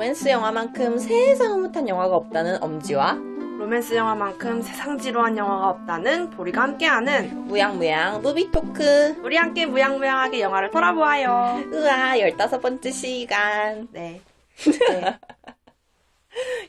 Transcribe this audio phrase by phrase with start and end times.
[0.00, 3.12] 로맨스 영화만큼 세상 흐뭇한 영화가 없다는 엄지와
[3.58, 10.70] 로맨스 영화만큼 세상 지루한 영화가 없다는 보리가 함께하는 무양무양 movie talk 우리 함께 무양무양하게 영화를
[10.70, 11.62] 돌아보아요.
[11.70, 14.22] 으아 15번째 시간 네.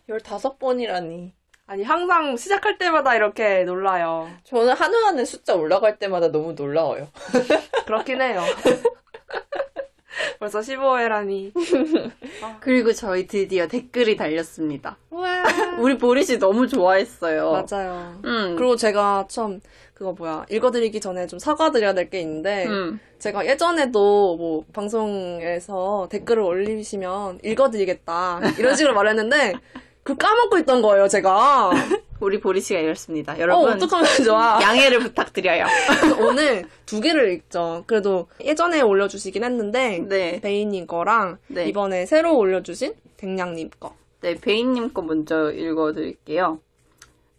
[0.09, 1.31] 15번이라니
[1.71, 4.29] 아니 항상 시작할 때마다 이렇게 놀라요.
[4.43, 7.07] 저는 하나하나 숫자 올라갈 때마다 너무 놀라워요
[7.87, 8.41] 그렇긴 해요.
[10.37, 11.53] 벌써 15회라니.
[12.59, 14.97] 그리고 저희 드디어 댓글이 달렸습니다.
[15.11, 15.43] 와
[15.79, 17.51] 우리 보리 씨 너무 좋아했어요.
[17.69, 18.19] 맞아요.
[18.25, 18.55] 음.
[18.57, 19.61] 그리고 제가 참
[19.93, 22.99] 그거 뭐야 읽어드리기 전에 좀 사과드려야 될 게 있는데 음.
[23.17, 29.53] 제가 예전에도 뭐 방송에서 댓글을 올리시면 읽어드리겠다 이런 식으로 말했는데
[30.03, 31.71] 그 까먹고 있던 거예요 제가
[32.19, 33.33] 우리 보리 씨가 이렇습니다.
[33.33, 35.65] 어 여러분 어떡하면 좋아 양해를 부탁드려요.
[36.19, 40.39] 오늘 두 개를 읽죠 그래도 예전에 올려주시긴 했는데 네.
[40.39, 41.65] 베이님 거랑 네.
[41.65, 46.59] 이번에 새로 올려주신 댕냥님 거 네, 베인님 거 먼저 읽어드릴게요.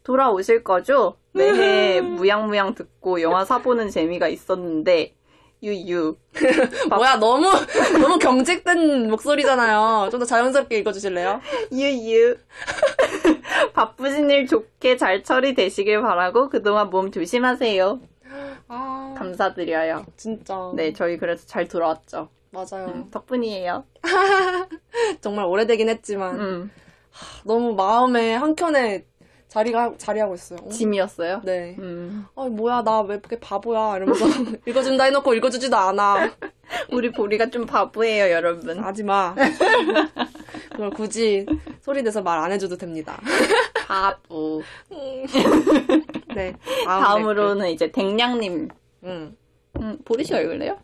[0.02, 1.14] 돌아오실 거죠?
[1.32, 5.14] 매해 무양무양 듣고 영화 사보는 재미가 있었는데
[5.62, 6.16] 유유.
[6.90, 7.48] 뭐야 너무
[8.00, 11.40] 너무 경직된 목소리잖아요 좀 더 자연스럽게 읽어주실래요?
[11.72, 12.36] 유유.
[13.74, 18.00] 바쁘신 일 좋게 잘 처리되시길 바라고 그동안 몸 조심하세요.
[18.68, 20.04] 아 감사드려요.
[20.16, 22.28] 진짜 네, 저희 그래서 잘 돌아왔죠.
[22.50, 23.84] 맞아요 음, 덕분이에요.
[25.20, 26.70] 정말 오래되긴 했지만 음,
[27.44, 29.04] 너무 마음에 한켠에
[29.56, 30.60] 자리가 자리하고 있어요.
[30.70, 31.42] 짐이었어요.
[31.44, 31.76] 네.
[31.78, 34.24] 음, 아 뭐야 나 왜 이렇게 바보야 이러면서
[34.66, 36.30] 읽어준다 해놓고 읽어주지도 않아.
[36.90, 38.78] 우리 보리가 좀 바보예요, 여러분.
[38.82, 39.34] 하지 마.
[40.70, 41.44] 그걸 굳이
[41.82, 43.20] 소리 내서 말 안 해줘도 됩니다.
[43.86, 44.62] 바보.
[46.34, 46.56] 네.
[46.86, 48.68] 다음 으로는 이제 댕냥님.
[49.04, 49.36] 음.
[49.76, 50.78] 음, 보리 씨가 읽을래요?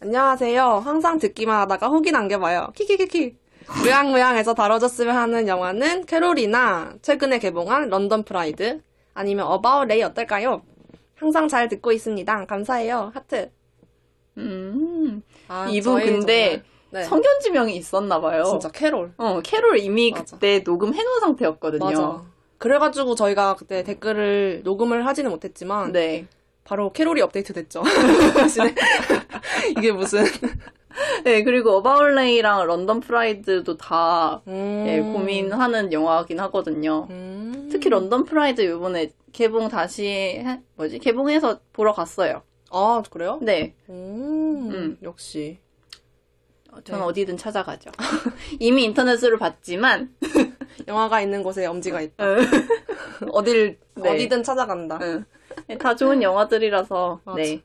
[0.00, 0.62] 안녕하세요.
[0.84, 2.72] 항상 듣기만 하다가 후기 남겨봐요.
[2.74, 3.36] 키키키키.
[3.78, 8.80] 무양무양에서 다뤄졌으면 하는 영화는 캐롤이나 최근에 개봉한 런던 프라이드
[9.14, 10.62] 아니면 어바웃 레이 어떨까요?
[11.14, 12.46] 항상 잘 듣고 있습니다.
[12.46, 13.12] 감사해요.
[13.14, 13.50] 하트.
[14.38, 17.04] 음, 아, 이분 근데 네.
[17.04, 18.44] 선견지명이 있었나 봐요.
[18.44, 19.12] 진짜 캐롤.
[19.16, 20.36] 어, 캐롤 이미 맞아.
[20.36, 21.84] 그때 녹음해 놓은 상태였거든요.
[21.84, 22.22] 맞아.
[22.58, 26.26] 그래가지고 저희가 그때 댓글을 녹음을 하지는 못했지만 네.
[26.64, 27.82] 바로 캐롤이 업데이트 됐죠.
[29.76, 30.24] 이게 무슨
[31.24, 34.84] 네, 그리고 어바웃 레이랑 런던 프라이드도 다 음.
[34.86, 37.06] 예, 고민하는 영화긴 하거든요.
[37.10, 37.68] 음.
[37.70, 42.42] 특히 런던 프라이드 이번에 개봉 다시 해- 뭐지 개봉해서 보러 갔어요.
[42.70, 43.38] 아 그래요?
[43.42, 44.70] 네, 음.
[44.72, 44.98] 음.
[45.02, 45.58] 역시
[46.84, 47.06] 저는 네.
[47.06, 47.90] 어디든 찾아가죠.
[48.60, 50.14] 이미 인터넷으로 봤지만
[50.86, 52.24] 영화가 있는 곳에 엄지가 있다.
[52.24, 52.36] 어,
[53.32, 54.10] 어딜 네.
[54.10, 54.98] 어디든 찾아간다.
[55.02, 55.24] 응.
[55.66, 57.36] 네, 다 좋은 영화들이라서 맞아.
[57.42, 57.60] 네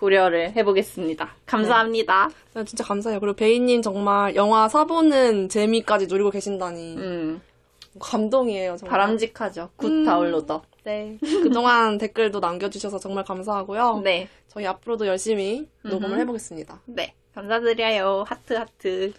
[0.00, 1.36] 고려를 해보겠습니다.
[1.44, 2.30] 감사합니다.
[2.54, 3.20] 네, 진짜 감사해요.
[3.20, 7.40] 그리고 베이님 정말 영화 사보는 재미까지 노리고 계신다니 음,
[8.00, 8.76] 감동이에요.
[8.78, 8.90] 정말.
[8.90, 9.68] 바람직하죠.
[9.76, 10.04] good 음.
[10.06, 10.62] downloader.
[10.84, 11.18] 네.
[11.20, 14.00] 그동안 댓글도 남겨주셔서 정말 감사하고요.
[14.02, 16.20] 네, 저희 앞으로도 열심히 녹음을 음흠.
[16.22, 16.80] 해보겠습니다.
[16.86, 18.24] 네 감사드려요.
[18.26, 19.12] 하트 하트.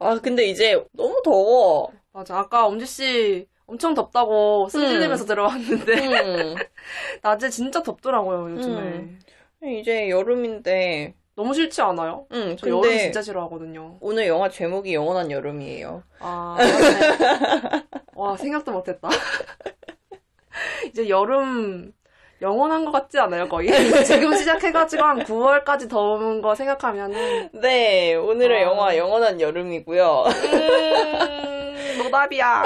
[0.00, 2.36] 아 근데 이제 너무 더워 맞아.
[2.36, 6.54] 아까 엄지 씨 엄청 덥다고 승질내면서 들어왔는데 음.
[7.22, 8.80] 낮에 진짜 덥더라고요, 요즘에.
[8.80, 9.20] 음.
[9.66, 12.26] 이제 여름인데 너무 싫지 않아요?
[12.32, 13.98] 음, 저 여름 근데 진짜 싫어하거든요.
[14.00, 17.84] 오늘 영화 제목이 영원한 여름이에요 아, 맞네.
[18.14, 19.08] 와, 생각도 못했다.
[20.88, 21.92] 이제 여름
[22.40, 23.68] 영원한 것 같지 않아요, 거의?
[24.04, 27.50] 지금 시작해가지고 한 9월까지 더운 거 생각하면은.
[27.52, 28.68] 네 오늘의 아.
[28.68, 32.64] 영화 영원한 여름이고요 음, 노답이야.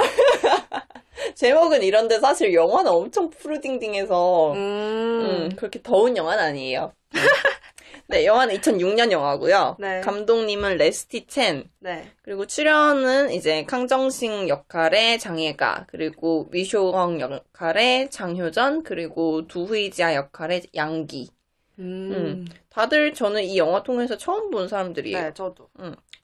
[1.35, 6.93] 제목은 이런데 사실 영화는 엄청 푸르딩딩해서 음, 음, 그렇게 더운 영화는 아니에요.
[8.09, 9.77] 네, 영화는 2006년 영화고요.
[9.79, 10.01] 네.
[10.01, 11.65] 감독님은 레스티 첸.
[11.79, 12.11] 네.
[12.23, 21.31] 그리고 출연은 이제 강정식 역할의 장예가, 그리고 위쇼헝 역할의 장효전, 그리고 두후이지아 역할의 양기.
[21.79, 22.47] 음, 음.
[22.69, 25.19] 다들 저는 이 영화 통해서 처음 본 사람들이에요.
[25.19, 25.69] 네, 저도.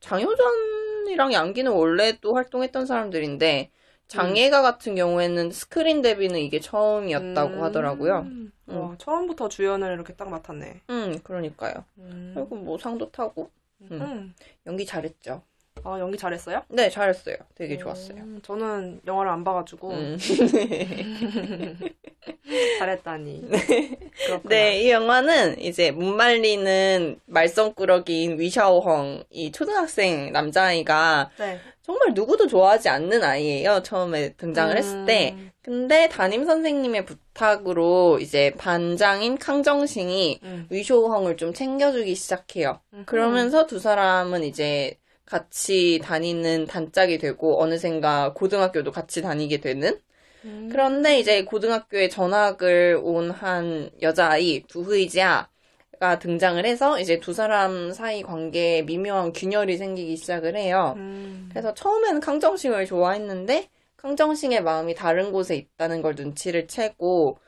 [0.01, 3.71] 장효전이랑 양기는 원래 또 활동했던 사람들인데
[4.09, 7.63] 장예가 같은 경우에는 스크린 데뷔는 이게 처음이었다고 음.
[7.63, 8.27] 하더라고요.
[8.67, 10.81] 와, 처음부터 주연을 이렇게 딱 맡았네.
[10.91, 11.85] 음, 그러니까요.
[11.99, 12.33] 음.
[12.35, 13.51] 그리고 뭐 상도 타고
[13.83, 13.89] 음.
[13.93, 14.35] 음.
[14.67, 15.43] 연기 잘했죠.
[15.85, 16.63] 아, 연기 잘했어요?
[16.69, 17.37] 네, 잘했어요.
[17.55, 18.19] 되게 좋았어요.
[18.19, 20.19] 음, 저는 영화를 안 봐가지고 음.
[22.79, 23.49] 잘했다니.
[24.27, 24.49] 그렇구나.
[24.49, 31.61] 네, 이 영화는 이제 못 말리는 말썽꾸러기인 위샤오헝, 이 초등학생 남자아이가 네.
[31.89, 33.83] 정말 누구도 좋아하지 않는 아이예요.
[33.83, 35.33] 처음에 등장을 했을 때.
[35.39, 35.51] 음.
[35.63, 40.67] 근데 담임 선생님의 부탁으로 이제 반장인 캉정싱이 음.
[40.69, 42.81] 위쇼헝을 좀 챙겨주기 시작해요.
[43.07, 49.99] 그러면서 두 사람은 이제 같이 다니는 단짝이 되고 어느샌가 고등학교도 같이 다니게 되는
[50.45, 50.69] 음.
[50.71, 55.49] 그런데 이제 고등학교에 전학을 온 한 여자아이 두흐이지아
[55.99, 60.95] 가 등장을 해서 이제 두 사람 사이 관계에 미묘한 균열이 생기기 시작을 해요.
[60.97, 61.49] 음.
[61.51, 67.39] 그래서 처음에는 강정싱을 좋아했는데 강정싱의 마음이 다른 곳에 있다는 걸 눈치를 채고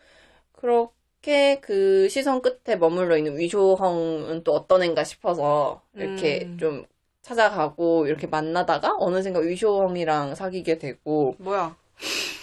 [0.53, 6.59] 그렇게 그 시선 끝에 머물러 있는 위쇼헝은 또 어떤 애인가 싶어서 이렇게 음.
[6.59, 6.85] 좀
[7.23, 11.77] 찾아가고 이렇게 만나다가 어느샌가 위쇼헝이랑 사귀게 되고 뭐야?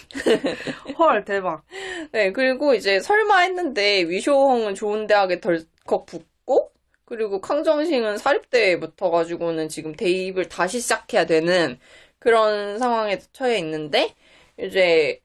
[0.98, 1.64] 헐 대박.
[2.12, 6.72] 네, 그리고 이제 설마 했는데 위쇼홍은 좋은 대학에 덜 컥 붙고,
[7.06, 11.80] 그리고 캉정싱은 사립대에 붙어가지고는 지금 대입을 다시 시작해야 되는
[12.20, 14.14] 그런 상황에 처해 있는데,
[14.60, 15.22] 이제,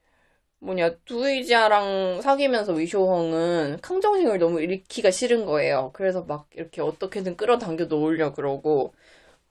[0.60, 5.92] 뭐냐, 두이지아랑 사귀면서 위쇼홍은 캉정싱을 너무 잃기가 싫은 거예요.
[5.94, 8.94] 그래서 막 이렇게 어떻게든 끌어당겨 놓으려 그러고,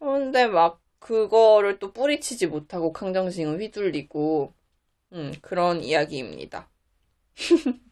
[0.00, 4.54] 근데 막 그거를 또 뿌리치지 못하고 캉정싱은 휘둘리고,
[5.14, 6.70] 음, 그런 이야기입니다.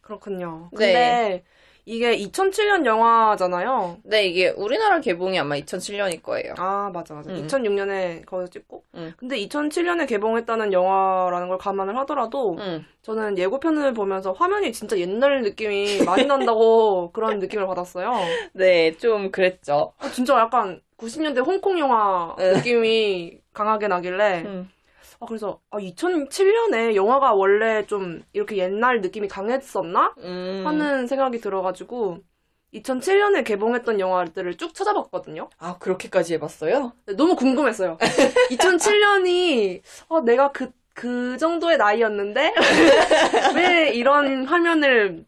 [0.00, 0.70] 그렇군요.
[0.73, 1.20] 네.
[1.23, 1.44] 근데
[1.84, 3.98] 이게 2007년 영화잖아요.
[4.04, 6.54] 네, 이게 우리나라 개봉이 아마 2007년일 거예요.
[6.58, 7.30] 아, 맞아, 맞아.
[7.30, 7.46] 음.
[7.46, 8.84] 2006년에 거기서 찍고.
[8.94, 9.12] 음.
[9.16, 12.84] 근데 2007년에 개봉했다는 영화라는 걸 감안을 하더라도 응.
[13.02, 18.12] 저는 예고편을 보면서 화면이 진짜 옛날 느낌이 많이 난다고 그런 느낌을 받았어요.
[18.52, 19.92] 네, 좀 그랬죠.
[19.98, 22.52] 어, 진짜 약간 90년대 홍콩 영화 네.
[22.52, 24.68] 느낌이 강하게 나길래 응.
[25.20, 30.14] 아, 그래서 아, 2007년에 영화가 원래 좀 이렇게 옛날 느낌이 강했었나?
[30.19, 30.62] 음.
[30.67, 32.20] 하는 생각이 들어가지고
[32.72, 35.50] 2007년에 개봉했던 영화들을 쭉 찾아봤거든요.
[35.58, 36.93] 아, 그렇게까지 해봤어요?
[37.06, 37.99] 네, 너무 궁금했어요.
[38.50, 42.55] 2007년이 어, 내가 그, 그 정도의 나이였는데
[43.56, 45.26] 왜 이런 화면을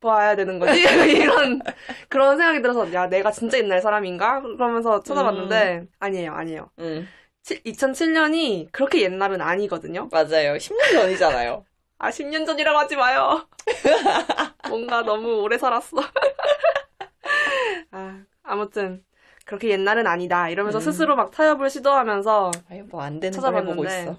[0.00, 0.80] 봐야 되는 거지?
[1.12, 1.60] 이런
[2.08, 4.40] 그런 생각이 들어서 야 내가 진짜 옛날 사람인가?
[4.40, 6.70] 그러면서 찾아봤는데 아니에요, 아니에요.
[6.78, 7.06] 응.
[7.44, 10.08] 2007년이 그렇게 옛날은 아니거든요.
[10.10, 10.54] 맞아요.
[10.54, 11.64] 10년 전이잖아요.
[11.98, 13.46] 아 10년 전이라고 하지 마요.
[14.68, 15.96] 뭔가 너무 오래 살았어.
[17.92, 19.04] 아, 아무튼
[19.44, 20.80] 그렇게 옛날은 아니다 이러면서 음.
[20.80, 22.50] 스스로 막 타협을 시도하면서
[22.90, 24.18] 뭐 안 되는 찾아봤는데 있어.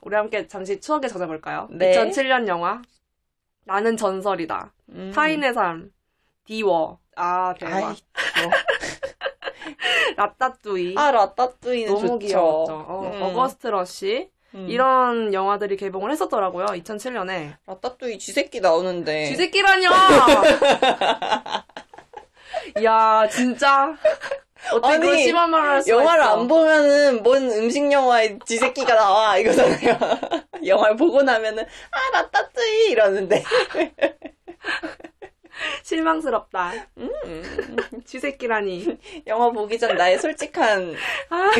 [0.00, 1.68] 우리 함께 잠시 추억에 젖어볼까요?
[1.70, 1.92] 네.
[1.92, 2.80] 2007년 영화
[3.64, 4.72] 나는 전설이다.
[4.90, 5.12] 음.
[5.14, 5.90] 타인의 삶
[6.44, 7.94] 디워 아 대박 아이, 뭐.
[10.16, 12.18] 라따뚜이 아, 라따뚜이는 너무 좋죠.
[12.18, 12.72] 귀여웠죠.
[12.88, 13.22] 어, 음.
[13.22, 14.66] 어거스트 러시 음.
[14.68, 16.66] 이런 영화들이 개봉을 했었더라고요.
[16.66, 19.26] 2007년에 라따뚜이 쥐새끼 나오는데.
[19.26, 19.90] 쥐새끼라뇨!
[22.84, 23.94] 야, 진짜.
[24.72, 26.40] 어떻게 아니, 그런 심한 말을 할 수가 영화를 있어.
[26.40, 29.98] 안 보면은 뭔 음식 영화에 쥐새끼가 나와 이거잖아요.
[30.66, 33.44] 영화를 보고 나면은 아 라따뚜이 이러는데.
[35.82, 36.72] 실망스럽다.
[36.98, 37.10] 음.
[38.04, 38.98] 쥐새끼라니.
[39.26, 40.94] 영화 보기 전 나의 솔직한
[41.30, 41.50] 아,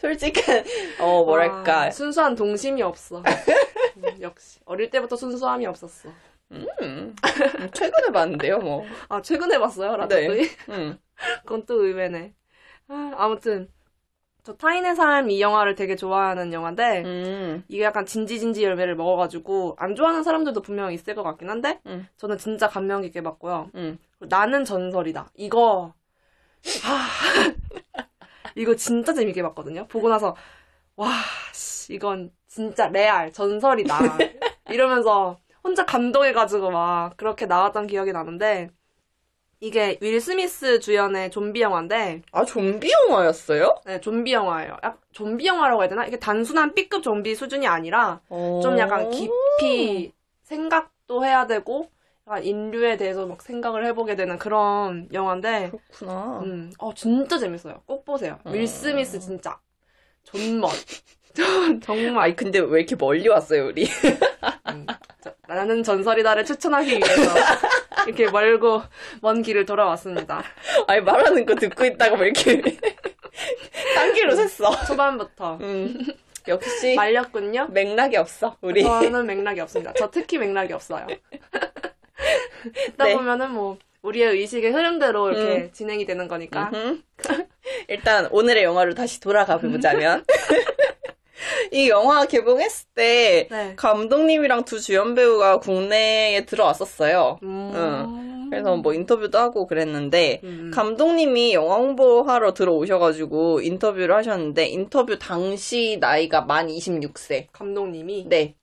[0.00, 0.64] 솔직한
[1.00, 3.22] 어 뭐랄까 와, 순수한 동심이 없어.
[3.96, 4.60] 음, 역시.
[4.64, 6.10] 어릴 때부터 순수함이 없었어.
[6.52, 7.16] 음,
[7.72, 8.84] 최근에 봤는데요 뭐.
[9.08, 10.48] 아, 최근에 봤어요, 라따뚜이?
[10.70, 10.98] 음.
[11.42, 12.34] 그건 또 의외네.
[12.88, 13.68] 아, 아무튼.
[14.44, 17.64] 저 타인의 삶 이 영화를 되게 좋아하는 영화인데, 음.
[17.68, 22.08] 이게 약간 진지진지 열매를 먹어가지고, 안 좋아하는 사람들도 분명 있을 것 같긴 한데, 음.
[22.16, 23.70] 저는 진짜 감명 깊게 봤고요.
[23.76, 23.98] 음.
[24.18, 25.30] 나는 전설이다.
[25.36, 25.94] 이거,
[26.84, 27.08] 아,
[28.56, 29.86] 이거 진짜 재밌게 봤거든요.
[29.88, 30.36] 보고 나서,
[30.96, 31.10] 와,
[31.52, 33.98] 씨, 이건 진짜 레알, 전설이다.
[34.70, 38.70] 이러면서 혼자 감동해가지고 막 그렇게 나왔던 기억이 나는데,
[39.62, 43.76] 이게 윌 스미스 주연의 좀비 영화인데, 아 좀비 영화였어요?
[43.86, 44.76] 네, 좀비 영화예요.
[44.82, 46.04] 약, 좀비 영화라고 해야 되나?
[46.04, 51.88] 이게 단순한 B급 좀비 수준이 아니라, 좀 약간 깊이 생각도 해야 되고,
[52.26, 56.40] 약간 인류에 대해서 막 생각을 해보게 되는 그런 영화인데, 그렇구나.
[56.40, 57.82] 음, 어, 진짜 재밌어요.
[57.86, 58.40] 꼭 보세요.
[58.46, 58.52] 음.
[58.52, 59.60] 윌 스미스 진짜.
[60.24, 60.72] 존멋.
[61.84, 62.24] 정말.
[62.24, 63.86] 아니 근데 왜 이렇게 멀리 왔어요 우리?
[64.68, 64.86] 음,
[65.20, 67.34] 저- 나는 전설이다를 추천하기 위해서
[68.06, 68.82] 이렇게 멀고
[69.20, 70.42] 먼 길을 돌아왔습니다.
[70.86, 72.62] 아니 말하는 거 듣고 있다가 왜 이렇게
[73.96, 74.86] 딴 길로 샜어?
[74.86, 75.58] 초반부터.
[75.60, 75.98] 음.
[76.46, 77.68] 역시 말렸군요.
[77.70, 78.82] 맥락이 없어 우리.
[78.84, 79.92] 저는 맥락이 없습니다.
[79.96, 81.06] 저 특히 맥락이 없어요.
[82.74, 83.16] 듣다 네.
[83.16, 86.70] 보면은 뭐, 우리의 의식의 흐름대로 이렇게 진행이 되는 거니까.
[87.88, 90.24] 일단 오늘의 영화로 다시 돌아가 보자면
[91.72, 93.74] 이 영화 개봉했을 때 네.
[93.76, 97.38] 감독님이랑 두 주연 배우가 국내에 들어왔었어요.
[97.42, 100.70] 음, 그래서 뭐 인터뷰도 하고 그랬는데 음.
[100.74, 107.46] 감독님이 영화 홍보하러 들어오셔가지고 인터뷰를 하셨는데 인터뷰 당시 나이가 만 26세.
[107.52, 108.54] 감독님이 네.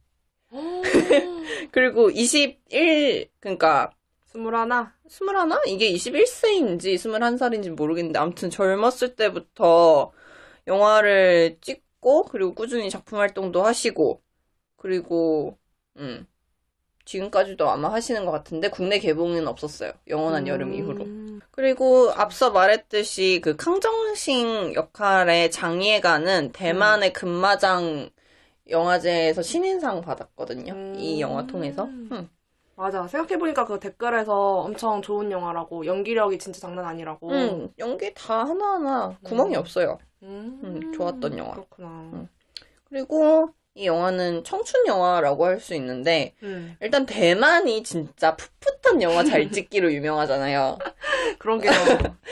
[1.72, 3.92] 그리고 21 그러니까
[4.26, 4.94] 스물하나.
[5.08, 5.74] 21?
[5.74, 10.12] 이게 21세인지 21살인지 모르겠는데 아무튼 젊었을 때부터
[10.68, 14.22] 영화를 찍 고 그리고 꾸준히 작품 활동도 하시고
[14.78, 15.58] 그리고
[15.98, 16.28] 음
[17.06, 19.94] 지금까지도 아마 하시는 것 같은데 국내 개봉은 없었어요.
[20.08, 21.04] 영원한 여름 이후로.
[21.06, 21.42] 음.
[21.52, 28.12] 그리고 앞서 말했듯이 그康정식 역할의 장예가는 대만의 금마장
[28.70, 30.74] 영화제에서 신인상 받았거든요.
[30.74, 30.96] 음.
[30.98, 31.86] 이 영화 통해서.
[31.86, 32.30] 음.
[32.76, 33.08] 맞아.
[33.08, 37.30] 생각해보니까 그 댓글에서 엄청 좋은 영화라고, 연기력이 진짜 장난 아니라고.
[37.30, 39.60] 음, 연기 다 하나하나 구멍이 음.
[39.60, 39.98] 없어요.
[40.24, 41.52] 음, 음, 좋았던 영화.
[41.54, 41.88] 그렇구나.
[42.14, 42.28] 음.
[42.86, 49.50] 그리고 이 영화는 청춘 영화라고 할 수 있는데 음, 일단 대만이 진짜 풋풋한 영화 잘
[49.52, 50.78] 찍기로 유명하잖아요.
[51.38, 51.72] 그런 게요.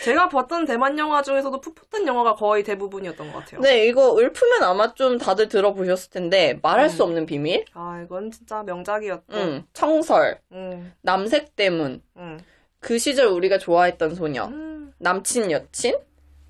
[0.03, 3.61] 제가 봤던 대만 영화 중에서도 풋풋한 영화가 거의 대부분이었던 것 같아요.
[3.61, 7.09] 네, 이거 읊으면 아마 좀 다들 들어보셨을 텐데 말할 수 음.
[7.09, 9.33] 없는 비밀, 아, 이건 진짜 명작이었고.
[9.33, 12.39] 음, 청설, 음, 남색 때문, 음.
[12.79, 15.97] 그 시절 우리가 좋아했던 소녀, 음, 남친 여친,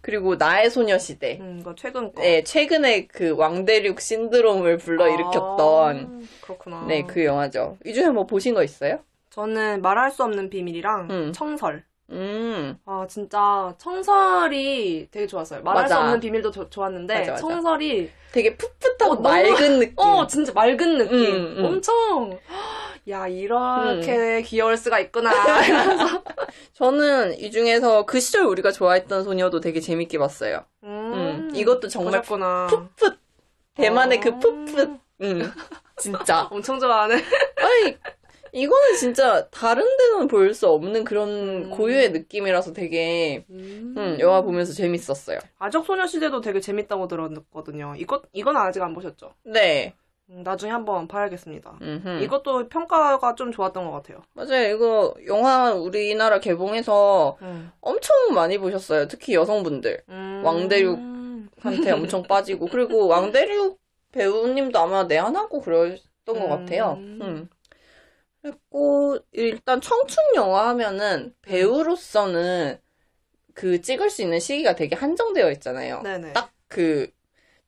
[0.01, 1.39] 그리고 나의 소녀시대.
[1.41, 2.21] 음, 이거 최근 거.
[2.21, 6.85] 네, 최근에 그 왕대륙 신드롬을 불러일으켰던 아, 그렇구나.
[6.87, 7.77] 네, 그 영화죠.
[7.85, 8.99] 이 중에 뭐 보신 거 있어요?
[9.31, 11.33] 저는 말할 수 없는 비밀이랑 음.
[11.33, 11.83] 청설.
[12.09, 15.61] 음, 아, 진짜 청설이 되게 좋았어요.
[15.61, 15.95] 말할 맞아.
[15.95, 17.41] 수 없는 비밀도 조- 좋았는데 맞아, 맞아.
[17.41, 19.93] 청설이 되게 풋풋하고 어, 너무- 맑은 느낌.
[19.97, 21.17] 어, 진짜 맑은 느낌.
[21.19, 21.65] 음, 음.
[21.65, 22.39] 엄청
[23.09, 25.31] 야, 이렇게 귀여울 수가 있구나.
[26.73, 30.65] 저는 이 중에서 그 시절 우리가 좋아했던 소녀도 되게 재밌게 봤어요.
[30.83, 30.89] 음,
[31.49, 32.67] 음, 이것도 정말 보셨구나.
[32.97, 33.17] 풋풋.
[33.75, 34.39] 대만의 그 어.
[34.39, 34.89] 풋풋.
[35.21, 35.51] 음,
[35.97, 36.47] 진짜.
[36.51, 37.15] 엄청 좋아하네.
[37.55, 37.97] 아니,
[38.51, 41.69] 이거는 진짜 다른 데는 볼 수 없는 그런 음.
[41.71, 45.39] 고유의 느낌이라서 되게, 음, 영화 보면서 재밌었어요.
[45.59, 47.93] 아적 소녀시대도 되게 재밌다고 들었거든요.
[47.97, 49.33] 이것 이건 아직 안 보셨죠?
[49.43, 49.93] 네.
[50.29, 51.77] 음, 나중에 한번 봐야겠습니다.
[51.81, 52.21] 음흠.
[52.23, 54.21] 이것도 평가가 좀 좋았던 것 같아요.
[54.33, 54.75] 맞아요.
[54.75, 57.71] 이거 영화 우리나라 개봉해서 음.
[57.79, 59.07] 엄청 많이 보셨어요.
[59.07, 60.03] 특히 여성분들.
[60.09, 60.41] 음.
[60.43, 60.99] 왕대륙.
[61.59, 62.67] 한테 엄청 빠지고.
[62.67, 63.79] 그리고 왕대륙
[64.11, 66.49] 배우님도 아마 내한하고 그랬던 것 음.
[66.49, 66.93] 같아요.
[66.99, 67.49] 음.
[68.41, 72.79] 그리고 일단 청춘 영화 하면은 배우로서는
[73.53, 76.01] 그 찍을 수 있는 시기가 되게 한정되어 있잖아요.
[76.03, 76.33] 네네.
[76.33, 77.09] 딱그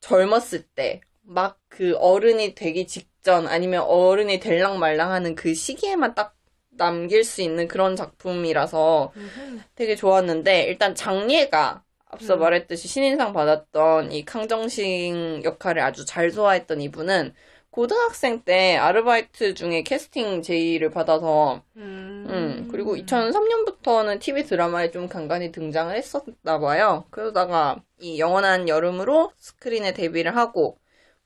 [0.00, 1.00] 젊었을 때,
[1.30, 6.36] 막 그 어른이 되기 직전 아니면 어른이 될랑 말랑 하는 그 시기에만 딱
[6.68, 9.60] 남길 수 있는 그런 작품이라서 음흠.
[9.74, 12.40] 되게 좋았는데 일단 장예가 앞서 음.
[12.40, 17.32] 말했듯이 신인상 받았던 이康정식 역할을 아주 잘 소화했던 이분은
[17.70, 22.26] 고등학생 때 아르바이트 중에 캐스팅 제의를 받아서 음.
[22.28, 27.04] 음, 그리고 2003년부터는 TV 드라마에 좀 간간히 등장을 했었나 봐요.
[27.10, 30.80] 그러다가 이 영원한 여름으로 스크린에 데뷔를 하고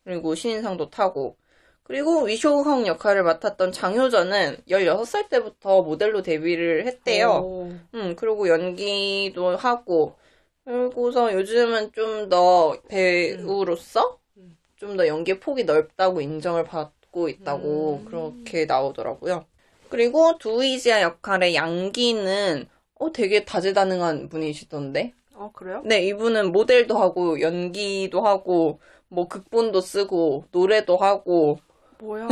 [0.05, 1.37] 그리고 신인상도 타고
[1.83, 7.31] 그리고 위쇼헝 역할을 맡았던 장효전은 16살 때부터 모델로 데뷔를 했대요.
[7.45, 7.79] 오.
[7.95, 10.17] 음, 그리고 연기도 하고,
[10.65, 14.57] 그리고서 요즘은 좀 더 배우로서 음.
[14.77, 18.05] 좀더 연기의 폭이 넓다고 인정을 받고 있다고 음.
[18.07, 19.45] 그렇게 나오더라고요.
[19.91, 25.13] 그리고 두이지아 역할의 양기는 어, 되게 다재다능한 분이시던데?
[25.35, 25.83] 어, 그래요?
[25.85, 28.81] 네, 이분은 모델도 하고, 연기도 하고,
[29.15, 31.59] 뭐, 극본도 쓰고, 노래도 하고,
[31.99, 32.29] 뭐야?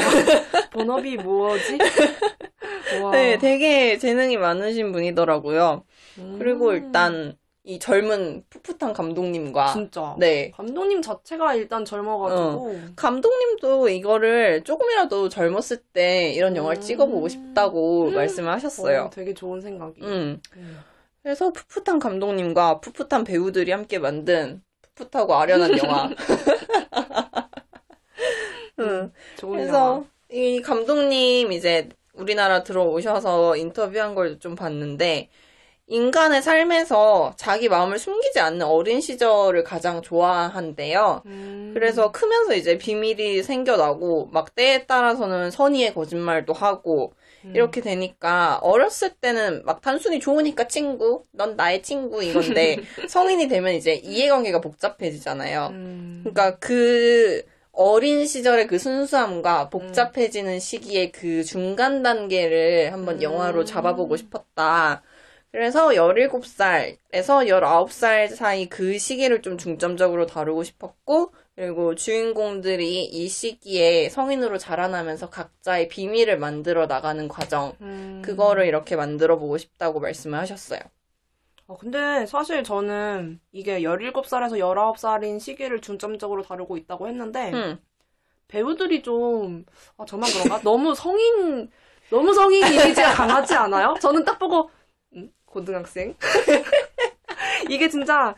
[0.72, 1.78] 본업이 뭐지?
[3.02, 3.10] 와.
[3.12, 5.84] 네, 되게 재능이 많으신 분이더라고요.
[6.18, 6.36] 음.
[6.38, 10.16] 그리고 일단 이 젊은 풋풋한 감독님과 진짜.
[10.18, 12.76] 네 감독님 자체가 일단 젊어가지고.
[12.96, 16.80] 감독님도 이거를 조금이라도 젊었을 때 이런 영화를 음.
[16.80, 19.10] 찍어보고 싶다고 말씀을 어, 하셨어요.
[19.12, 20.02] 되게 좋은 생각이.
[20.02, 20.78] 음 음.
[21.22, 24.60] 그래서 풋풋한 감독님과 풋풋한 배우들이 함께 만든
[25.10, 26.10] 풋풋하고 아련한 영화.
[28.78, 29.12] 음.
[29.36, 30.04] 좋은 그래서 영화.
[30.30, 35.28] 이 감독님 이제 우리나라 들어오셔서 인터뷰한 걸 좀 봤는데
[35.88, 41.22] 인간의 삶에서 자기 마음을 숨기지 않는 어린 시절을 가장 좋아한대요.
[41.26, 41.72] 음.
[41.74, 47.12] 그래서 크면서 이제 비밀이 생겨나고 막 때에 따라서는 선의의 거짓말도 하고
[47.44, 47.54] 음.
[47.54, 53.94] 이렇게 되니까 어렸을 때는 막 단순히 좋으니까 친구, 넌 나의 친구 이건데 성인이 되면 이제
[53.94, 55.68] 이해관계가 복잡해지잖아요.
[55.72, 56.20] 음.
[56.24, 63.22] 그러니까 그 어린 시절의 그 순수함과 복잡해지는 시기의 그 중간 단계를 한번 음.
[63.22, 65.02] 영화로 잡아보고 싶었다.
[65.50, 74.56] 그래서 17살에서 19살 사이 그 시기를 좀 중점적으로 다루고 싶었고, 그리고 주인공들이 이 시기에 성인으로
[74.58, 78.22] 자라나면서 각자의 비밀을 만들어 나가는 과정, 음.
[78.24, 80.80] 그거를 이렇게 만들어 보고 싶다고 말씀을 하셨어요.
[81.66, 87.78] 어, 근데 사실 저는 이게 17살에서 19살인 시기를 중점적으로 다루고 있다고 했는데, 음,
[88.48, 89.64] 배우들이 좀,
[89.96, 90.60] 아, 저만 그런가?
[90.64, 91.70] 너무 성인,
[92.10, 93.94] 너무 성인 이미지가 강하지 않아요?
[94.00, 94.70] 저는 딱 보고,
[95.14, 96.14] 음, 고등학생?
[97.70, 98.34] 이게 진짜,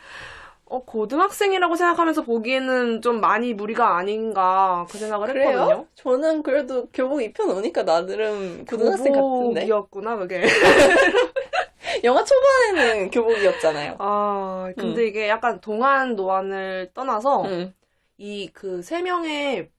[0.66, 5.64] 어, 고등학생이라고 생각하면서 보기에는 좀 많이 무리가 아닌가, 그 생각을 했거든요.
[5.64, 5.86] 그래요?
[5.94, 9.60] 저는 그래도 교복 입혀놓으니까 나름 고등학생 같은데.
[9.60, 10.42] 교복이었구나, 그게.
[12.02, 13.96] 영화 초반에는 교복이었잖아요.
[13.98, 15.06] 아, 근데 음.
[15.06, 17.74] 이게 약간 동안 노안을 떠나서, 음,
[18.16, 19.70] 이그 세 명의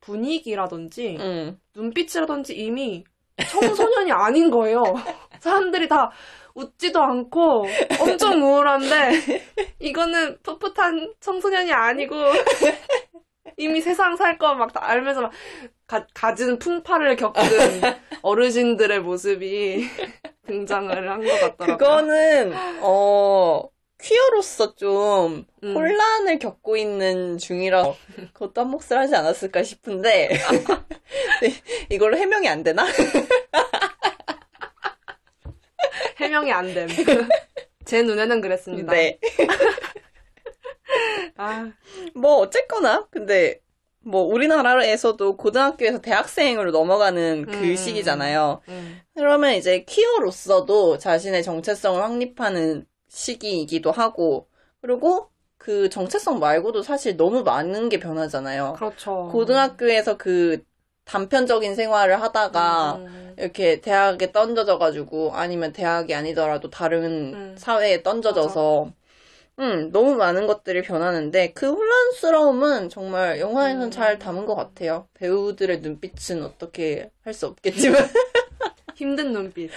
[0.00, 1.60] 분위기라든지, 음.
[1.74, 3.04] 눈빛이라든지 이미
[3.48, 4.82] 청소년이 아닌 거예요.
[5.40, 6.10] 사람들이 다
[6.54, 7.66] 웃지도 않고
[8.00, 9.12] 엄청 우울한데
[9.80, 12.14] 이거는 풋풋한 청소년이 아니고
[13.56, 15.32] 이미 세상 살 거 막 다 알면서 막
[15.86, 17.42] 가, 가진 풍파를 겪은
[18.22, 19.86] 어르신들의 모습이
[20.46, 21.76] 등장을 한 것 같더라고요.
[21.78, 23.68] 그거는, 어,
[24.00, 25.74] 퀴어로서 좀 음.
[25.74, 27.84] 혼란을 겪고 있는 중이라
[28.32, 30.28] 그것도 한 몫을 하지 않았을까 싶은데
[31.42, 31.54] 네,
[31.90, 32.84] 이걸로 해명이 안 되나?
[36.32, 36.88] 해명이 안 됨.
[37.84, 38.92] 제 눈에는 그랬습니다.
[38.92, 39.18] 네.
[41.36, 41.70] 아,
[42.14, 43.60] 뭐 어쨌거나 근데
[44.00, 47.76] 뭐 우리나라에서도 고등학교에서 대학생으로 넘어가는 그 음.
[47.76, 48.62] 시기잖아요.
[48.68, 49.00] 음.
[49.14, 54.48] 그러면 이제 퀴어로서도 자신의 정체성을 확립하는 시기이기도 하고
[54.80, 58.74] 그리고 그 정체성 말고도 사실 너무 많은 게 변하잖아요.
[58.78, 59.28] 그렇죠.
[59.30, 60.64] 고등학교에서 그
[61.04, 63.34] 단편적인 생활을 하다가 음.
[63.38, 67.54] 이렇게 대학에 던져져 가지고 아니면 대학이 아니더라도 다른 음.
[67.58, 68.92] 사회에 던져져서
[69.60, 73.90] 음, 너무 많은 것들이 변하는데 그 혼란스러움은 정말 영화에서는 음.
[73.90, 75.08] 잘 담은 것 같아요.
[75.14, 78.00] 배우들의 눈빛은 어떻게 할 수 없겠지만
[78.96, 79.70] 힘든 눈빛.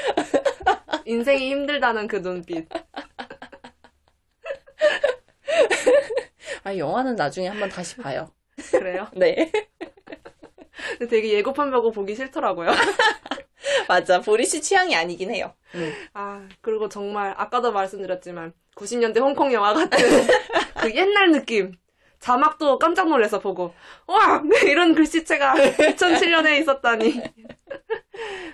[1.05, 2.67] 인생이 힘들다는 그 눈빛.
[6.63, 8.31] 아 영화는 나중에 한번 다시 봐요.
[8.71, 9.07] 그래요?
[9.15, 9.51] 네
[10.97, 12.71] 근데 되게 예고편 보고 보기 싫더라고요.
[13.87, 15.53] 맞아 보리 씨 취향이 아니긴 해요.
[16.13, 19.89] 아, 그리고 정말 아까도 말씀드렸지만 90년대 홍콩 영화 같은
[20.81, 21.73] 그 옛날 느낌.
[22.19, 23.73] 자막도 깜짝 놀라서 보고
[24.07, 27.21] 와 이런 글씨체가 2007년에 있었다니.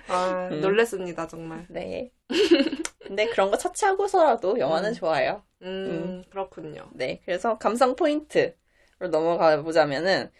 [0.08, 0.60] 아 음.
[0.60, 1.64] 놀랬습니다 정말.
[1.70, 2.10] 네.
[2.98, 4.94] 근데 그런 거 차치하고서라도 영화는 음.
[4.94, 5.42] 좋아요.
[5.62, 6.88] 음, 그렇군요.
[6.92, 8.54] 네, 그래서 감상 포인트로
[9.10, 10.30] 넘어가 보자면은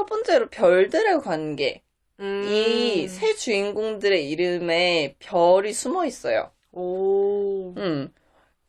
[0.00, 1.82] 첫 번째로 별들의 관계.
[2.20, 2.42] 음.
[2.48, 6.50] 이세 주인공들의 이름에 별이 숨어 있어요.
[6.72, 7.74] 오.
[7.76, 8.10] 음.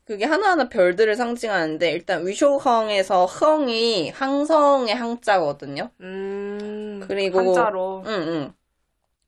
[0.03, 5.89] 그게 하나하나 별들을 상징하는데 일단 위쇼헝에서 흥이 항성의 항자거든요.
[6.01, 7.01] 음.
[7.07, 8.03] 그리고- 한자로.
[8.07, 8.53] 응, 응.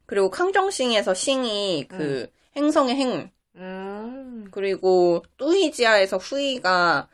[0.06, 3.32] 그리고 캉정싱에서 싱이 그 행성의 행.
[3.56, 4.50] 음.
[4.52, 7.08] 그리고 뚜이지아에서 후이가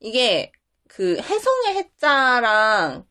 [0.00, 0.50] 이게
[0.88, 3.04] 그 해성의 해자랑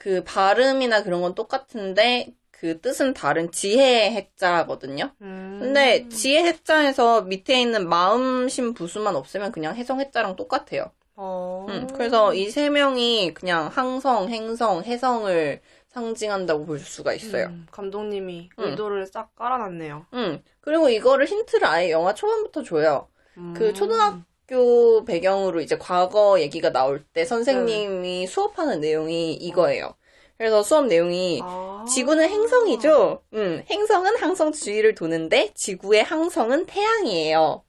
[0.00, 5.10] 그 발음이나 그런 건 똑같은데 그 뜻은 다른 지혜의 해자거든요.
[5.20, 5.58] 음.
[5.60, 10.90] 근데 지혜 해자에서 밑에 있는 마음심 부수만 없으면 그냥 해성 해자랑 똑같아요.
[11.16, 11.66] 어.
[11.68, 15.60] 음, 그래서 이 세 명이 그냥 항성, 행성, 해성을
[15.90, 17.46] 상징한다고 볼 수가 있어요.
[17.48, 18.64] 음, 감독님이 음.
[18.64, 20.06] 의도를 싹 깔아놨네요.
[20.14, 23.08] 음, 그리고 이거를 힌트를 아예 영화 초반부터 줘요.
[23.36, 23.52] 음.
[23.54, 29.94] 그 초등학 교 배경으로 이제 과거 얘기가 나올 때 선생님이 수업하는 내용이 이거예요.
[30.36, 31.84] 그래서 수업 내용이 아.
[31.88, 33.22] 지구는 행성이죠.
[33.34, 37.62] 음, 행성은 항성 주위를 도는데 지구의 항성은 태양이에요.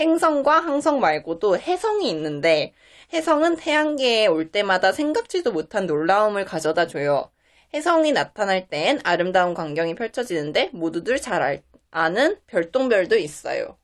[0.00, 2.74] 행성과 항성 말고도 해성이 있는데
[3.12, 7.30] 해성은 태양계에 올 때마다 생각지도 못한 놀라움을 가져다 줘요.
[7.72, 11.62] 해성이 나타날 땐 아름다운 광경이 펼쳐지는데 모두들 잘 알-
[11.92, 13.78] 아는 별똥별도 있어요.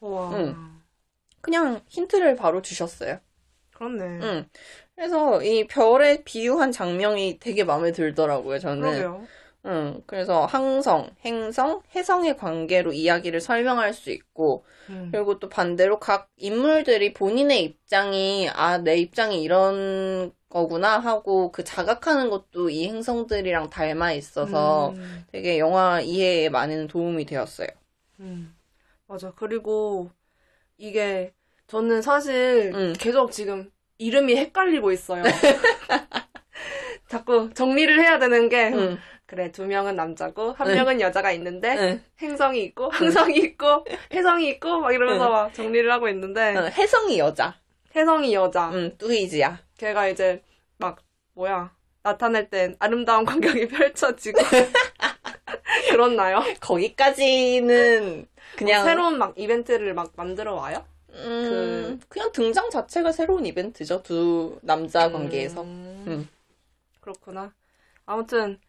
[0.00, 0.30] 우와.
[0.36, 0.75] 음.
[1.46, 3.20] 그냥 힌트를 바로 주셨어요.
[3.72, 4.04] 그렇네.
[4.04, 4.48] 음.
[4.96, 8.80] 그래서 이 별에 비유한 장면이 되게 마음에 들더라고요, 저는.
[8.80, 9.26] 그러게요.
[9.66, 15.10] 음, 그래서 항성, 행성, 해성의 관계로 이야기를 설명할 수 있고, 음.
[15.12, 22.28] 그리고 또 반대로 각 인물들이 본인의 입장이, 아, 내 입장이 이런 거구나 하고 그 자각하는
[22.28, 25.24] 것도 이 행성들이랑 닮아 있어서 음.
[25.30, 27.68] 되게 영화 이해에 많은 도움이 되었어요.
[28.18, 28.52] 음.
[29.06, 29.32] 맞아.
[29.32, 30.10] 그리고
[30.78, 31.32] 이게
[31.66, 32.94] 저는 사실 음.
[32.98, 35.22] 계속 지금 이름이 헷갈리고 있어요.
[37.08, 40.74] 자꾸 정리를 해야 되는 게 음, 그래 두 명은 남자고 한 응.
[40.74, 42.04] 명은 여자가 있는데 응.
[42.20, 45.30] 행성이 있고 항성이 있고 해성이 있고 막 이러면서 응.
[45.30, 47.54] 막 정리를 하고 있는데 어, 해성이 여자,
[47.94, 49.58] 해성이 여자 음, 뚜이지야.
[49.78, 50.42] 걔가 이제
[50.78, 50.98] 막
[51.34, 54.38] 뭐야 나타날 땐 아름다운 광경이 펼쳐지고
[55.90, 56.42] 그렇나요?
[56.60, 58.26] 거기까지는
[58.56, 60.84] 그냥 새로운 막 이벤트를 막 만들어 와요?
[61.16, 64.02] 음, 그냥 등장 자체가 새로운 이벤트죠.
[64.02, 65.62] 두 남자 관계에서.
[65.62, 66.28] 음, 음.
[67.00, 67.52] 그렇구나.
[68.06, 68.60] 아무튼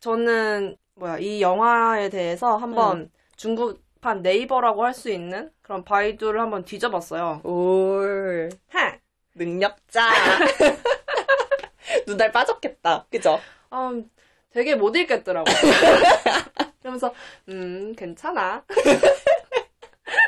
[0.00, 3.10] 저는 뭐야 이 영화에 대해서 한번 음.
[3.36, 7.40] 중국판 네이버라고 할 수 있는 그런 바이두를 한번 뒤져봤어요.
[7.44, 9.00] 올 헤.
[9.34, 10.08] 능력자.
[12.06, 13.06] 눈알 빠졌겠다.
[13.10, 13.40] 그죠?
[13.72, 14.10] 음,
[14.50, 15.46] 되게 못 읽겠더라고.
[16.80, 17.14] 그러면서
[17.48, 18.64] 음 괜찮아.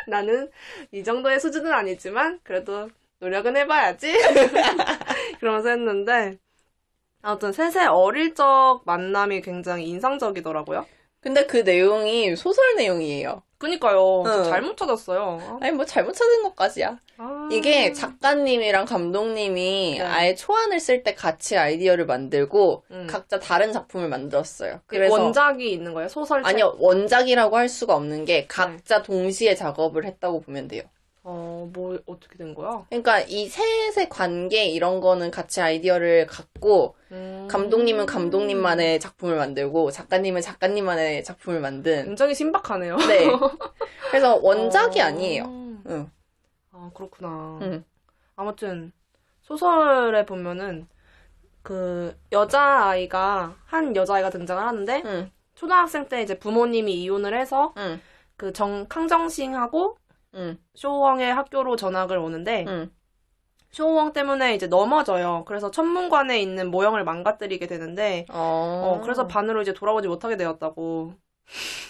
[0.08, 0.50] 나는
[0.92, 2.90] 이 정도의 수준은 아니지만 그래도
[3.20, 4.12] 노력은 해봐야지.
[5.40, 6.38] 그러면서 했는데
[7.22, 10.86] 아무튼 셋의 어릴 적 만남이 굉장히 인상적이더라고요.
[11.24, 13.42] 근데 그 내용이 소설 내용이에요.
[13.56, 14.24] 그니까요.
[14.26, 14.44] 저 응.
[14.44, 15.58] 잘못 찾았어요.
[15.62, 16.98] 아니 뭐 잘못 찾은 것까지야.
[17.16, 17.48] 아.
[17.50, 20.04] 이게 작가님이랑 감독님이 네.
[20.04, 23.06] 아예 초안을 쓸 때 같이 아이디어를 만들고 음.
[23.08, 24.80] 각자 다른 작품을 만들었어요.
[24.86, 26.10] 그 그래서 원작이 있는 거예요?
[26.10, 26.46] 소설책?
[26.46, 30.82] 아니요 원작이라고 할 수가 없는 게 각자 동시에 작업을 했다고 보면 돼요.
[31.26, 32.84] 어, 뭐 어떻게 된 거야?
[32.90, 37.48] 그러니까 이 셋의 관계 이런 거는 같이 아이디어를 갖고 음.
[37.50, 42.96] 감독님은 감독님만의 작품을 만들고 작가님은 작가님만의 작품을 만든 굉장히 신박하네요.
[42.98, 43.26] 네.
[44.10, 45.04] 그래서 원작이 어.
[45.06, 45.44] 아니에요.
[45.86, 46.10] 응.
[46.72, 47.58] 아, 그렇구나.
[47.62, 47.84] 응.
[48.36, 48.92] 아무튼
[49.42, 50.86] 소설에 보면은
[51.62, 55.30] 그 여자아이가 한 여자아이가 등장을 하는데 응.
[55.54, 57.98] 초등학생 때 이제 부모님이 이혼을 해서 응.
[58.36, 59.96] 그 정 캉정싱하고
[60.34, 60.58] 응.
[60.74, 62.90] 쇼웡의 학교로 전학을 오는데 응.
[63.70, 65.44] 쇼웡 때문에 이제 넘어져요.
[65.46, 68.96] 그래서 천문관에 있는 모형을 망가뜨리게 되는데 어.
[68.96, 71.14] 어, 그래서 반으로 이제 돌아오지 못하게 되었다고.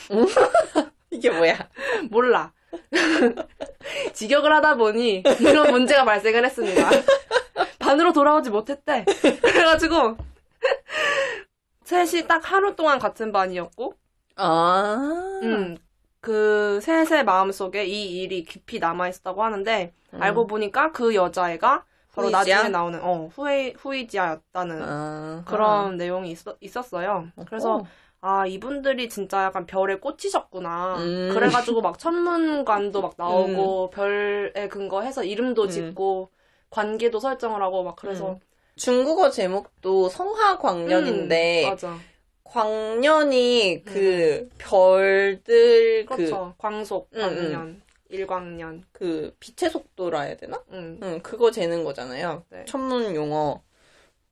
[1.10, 1.56] 이게 뭐야?
[2.10, 2.52] 몰라.
[4.14, 6.90] 직역을 하다 보니 이런 문제가 발생을 했습니다.
[7.78, 9.04] 반으로 돌아오지 못했대.
[9.42, 10.16] 그래가지고
[11.84, 13.94] 셋이 딱 하루 동안 같은 반이었고,
[14.36, 15.40] 아.
[15.42, 15.76] 음,
[16.24, 20.22] 그 셋의 마음속에 이 일이 깊이 남아 있었다고 하는데, 음.
[20.22, 21.84] 알고 보니까 그 여자애가
[22.14, 22.56] 바로 후이지야?
[22.56, 25.42] 나중에 나오는, 어, 후이, 후이지아였다는 아.
[25.44, 27.26] 그런 내용이 있었, 있었어요.
[27.46, 27.86] 그래서, 어.
[28.22, 30.96] 아, 이분들이 진짜 약간 별에 꽂히셨구나.
[30.96, 31.30] 음.
[31.34, 35.68] 그래가지고 막 천문관도 막 나오고, 별에 근거해서 이름도 음.
[35.68, 36.30] 짓고,
[36.70, 38.30] 관계도 설정을 하고, 막 그래서.
[38.30, 38.40] 음.
[38.76, 41.94] 중국어 제목도 성하 광년인데 음, 맞아.
[42.54, 46.54] 광년이 그 별들 그, 그렇죠.
[46.56, 48.84] 광속, 음, 광년, 일광년.
[48.92, 50.62] 그 빛의 속도라 해야 되나?
[50.70, 51.00] 음.
[51.02, 52.44] 응, 그거 재는 거잖아요.
[52.50, 52.64] 네.
[52.66, 53.60] 천문 용어.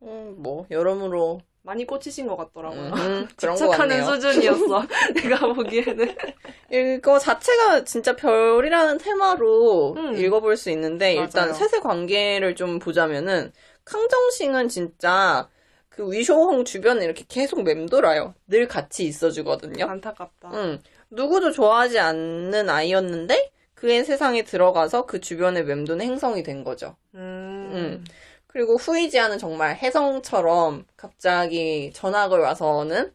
[0.03, 2.93] 음, 뭐 여러모로 많이 꽂히신 것 같더라고요.
[2.95, 4.05] 음, 그런 거 집착하는.
[4.05, 4.87] 수준이었어.
[5.21, 6.17] 내가 보기에는.
[6.71, 10.17] 이거 자체가 진짜 별이라는 테마로 음.
[10.17, 11.25] 읽어볼 수 있는데 맞아요.
[11.27, 13.53] 일단 셋의 관계를 좀 보자면은
[13.85, 15.49] 캉정싱은 진짜
[15.93, 18.35] 그 위쇼홍 주변에 이렇게 계속 맴돌아요.
[18.47, 19.85] 늘 같이 있어주거든요.
[19.85, 20.51] 안타깝다.
[20.55, 20.79] 응.
[21.11, 26.97] 누구도 좋아하지 않는 아이였는데 그의 세상에 들어가서 그 주변에 맴도는 행성이 된 거죠.
[27.15, 27.71] 음.
[27.75, 28.05] 음.
[28.47, 33.13] 그리고 후이지아는 정말 혜성처럼 갑자기 전학을 와서는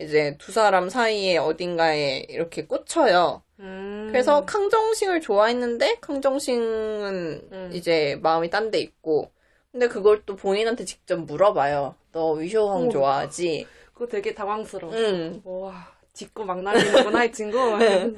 [0.00, 3.42] 이제 두 사람 사이에 어딘가에 이렇게 꽂혀요.
[3.60, 4.08] 음.
[4.10, 7.70] 그래서 캉정싱을 좋아했는데 캉정싱은 음.
[7.72, 9.30] 이제 마음이 딴 데 있고
[9.70, 11.94] 근데 그걸 또 본인한테 직접 물어봐요.
[12.16, 12.88] 너 위쇼홍 어.
[12.88, 13.66] 좋아하지?
[13.92, 14.94] 그거 되게 당황스러워.
[14.94, 15.42] 응.
[15.44, 17.58] 와, 짚고 막 날리는구나, 이 친구.
[17.76, 18.10] 네.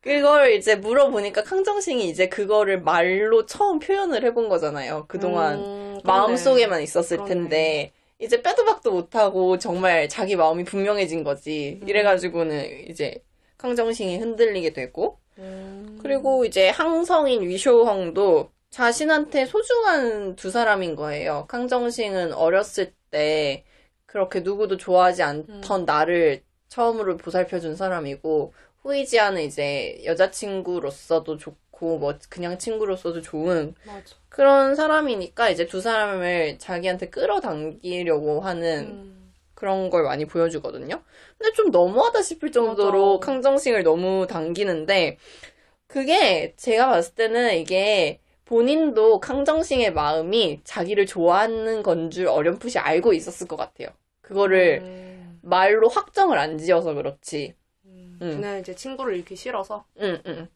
[0.00, 5.04] 그걸 이제 물어보니까 캉정싱이 이제 그거를 말로 처음 표현을 해본 거잖아요.
[5.08, 7.34] 그동안 음, 마음속에만 있었을 그러네.
[7.34, 11.80] 텐데 이제 빼도 박도 못하고 정말 자기 마음이 분명해진 거지.
[11.82, 11.88] 음.
[11.88, 13.22] 이래가지고는 이제
[13.58, 15.98] 캉정싱이 흔들리게 되고 음.
[16.02, 21.46] 그리고 이제 항성인 위쇼헝도 자신한테 소중한 두 사람인 거예요.
[21.48, 23.64] 캉정싱은 어렸을 때
[24.06, 25.84] 그렇게 누구도 좋아하지 않던 음.
[25.86, 34.16] 나를 처음으로 보살펴준 사람이고 후이지아는 이제 여자친구로서도 좋고 뭐 그냥 친구로서도 좋은 맞아.
[34.28, 39.32] 그런 사람이니까 이제 두 사람을 자기한테 끌어당기려고 하는 음.
[39.54, 41.00] 그런 걸 많이 보여주거든요.
[41.38, 43.32] 근데 좀 너무하다 싶을 정도로 맞아.
[43.32, 45.18] 캉정싱을 너무 당기는데
[45.86, 53.46] 그게 제가 봤을 때는 이게 본인도 캉정싱의 마음이 자기를 좋아하는 건 줄 어렴풋이 알고 있었을
[53.48, 53.88] 것 같아요.
[54.20, 55.38] 그거를 음.
[55.42, 57.54] 말로 확정을 안 지어서 그렇지.
[57.86, 58.18] 음.
[58.22, 58.30] 음.
[58.36, 59.84] 그냥 이제 친구를 잃기 싫어서.
[60.00, 60.48] 응, 응.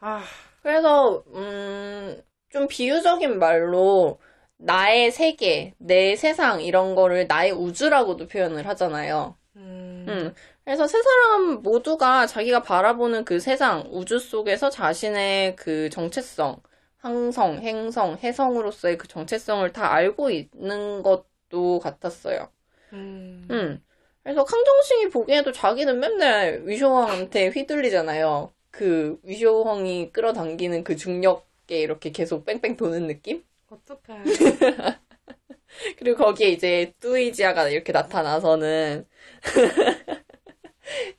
[0.00, 0.22] 아,
[0.62, 4.20] 그래서 음, 좀 비유적인 말로
[4.56, 9.36] 나의 세계, 내 세상 이런 거를 나의 우주라고도 표현을 하잖아요.
[9.56, 10.06] 음.
[10.08, 10.34] 음.
[10.64, 16.62] 그래서 세 사람 모두가 자기가 바라보는 그 세상, 우주 속에서 자신의 그 정체성,
[17.04, 22.48] 항성, 행성, 해성으로서의 그 정체성을 다 알고 있는 것도 같았어요.
[22.94, 23.46] 음.
[23.50, 23.84] 음.
[24.22, 28.54] 그래서 강정식이 보기에도 자기는 맨날 위쇼왕한테 휘둘리잖아요.
[28.70, 31.44] 그 위쇼왕이 끌어당기는 그 중력에
[31.80, 33.44] 이렇게 계속 뺑뺑 도는 느낌?
[33.68, 34.24] 어떡해.
[35.98, 39.06] 그리고 거기에 이제 뚜이지아가 이렇게 나타나서는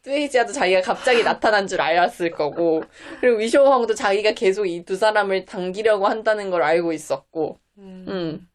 [0.03, 2.83] 뚜이지아도 자기가 갑자기 나타난 줄 알았을 거고
[3.21, 8.05] 그리고 위쇼왕도 자기가 계속 이 두 사람을 당기려고 한다는 걸 알고 있었고 음.
[8.07, 8.49] 음.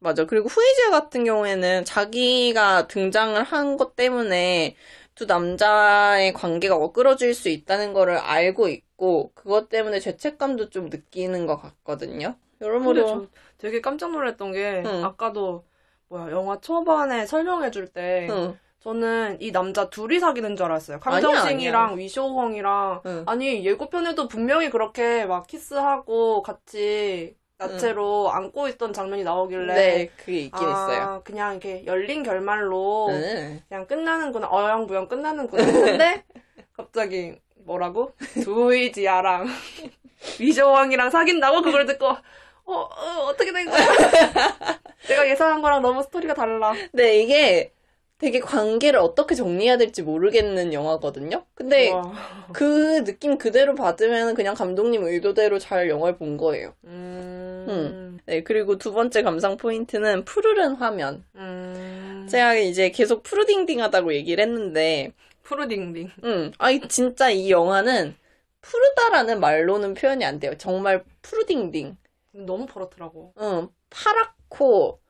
[0.00, 0.24] 맞아.
[0.24, 4.76] 그리고 후이지아 같은 경우에는 자기가 등장을 한 것 때문에
[5.14, 11.56] 두 남자의 관계가 어그러질 수 있다는 거를 알고 있고, 그것 때문에 죄책감도 좀 느끼는 것
[11.60, 12.36] 같거든요.
[12.60, 13.26] 여러모로, 저
[13.58, 15.04] 되게 깜짝 놀랐던 게 응.
[15.04, 15.64] 아까도
[16.08, 21.00] 뭐야 영화 초반에 설명해 줄때 응, 저는 이 남자 둘이 사귀는 줄 알았어요.
[21.00, 23.24] 강정싱이랑 위쇼홍이랑 응.
[23.26, 30.66] 아니 예고편에도 분명히 그렇게 막 키스하고 같이 나체로 안고 있던 장면이 나오길래 네, 그게 있긴
[30.66, 31.22] 아, 있어요.
[31.24, 33.60] 그냥 이렇게 열린 결말로 응.
[33.68, 36.24] 그냥 끝나는구나 어영부영 끝나는구나 근데
[36.74, 39.46] 갑자기 뭐라고 두이지아랑
[40.40, 43.78] 위저왕이랑 사귄다고 그걸 듣고 어, 어 어떻게 된 거야?
[45.08, 46.72] 내가 예상한 거랑 너무 스토리가 달라.
[46.92, 47.72] 네, 이게
[48.20, 51.46] 되게 관계를 어떻게 정리해야 될지 모르겠는 영화거든요.
[51.54, 52.12] 근데 우와.
[52.52, 56.74] 그 느낌 그대로 받으면 그냥 감독님 의도대로 잘 영화를 본 거예요.
[56.84, 58.18] 음.
[58.26, 61.24] 네, 그리고 두 번째 감상 포인트는 푸르른 화면.
[61.34, 62.26] 음.
[62.30, 66.10] 제가 이제 계속 푸르딩딩하다고 얘기를 했는데, 푸르딩딩.
[66.22, 68.14] 음, 아이, 진짜 이 영화는
[68.60, 70.52] 푸르다라는 말로는 표현이 안 돼요.
[70.58, 71.96] 정말 푸르딩딩.
[72.32, 73.32] 너무 버렇더라고.
[73.40, 75.00] 응, 파랗고,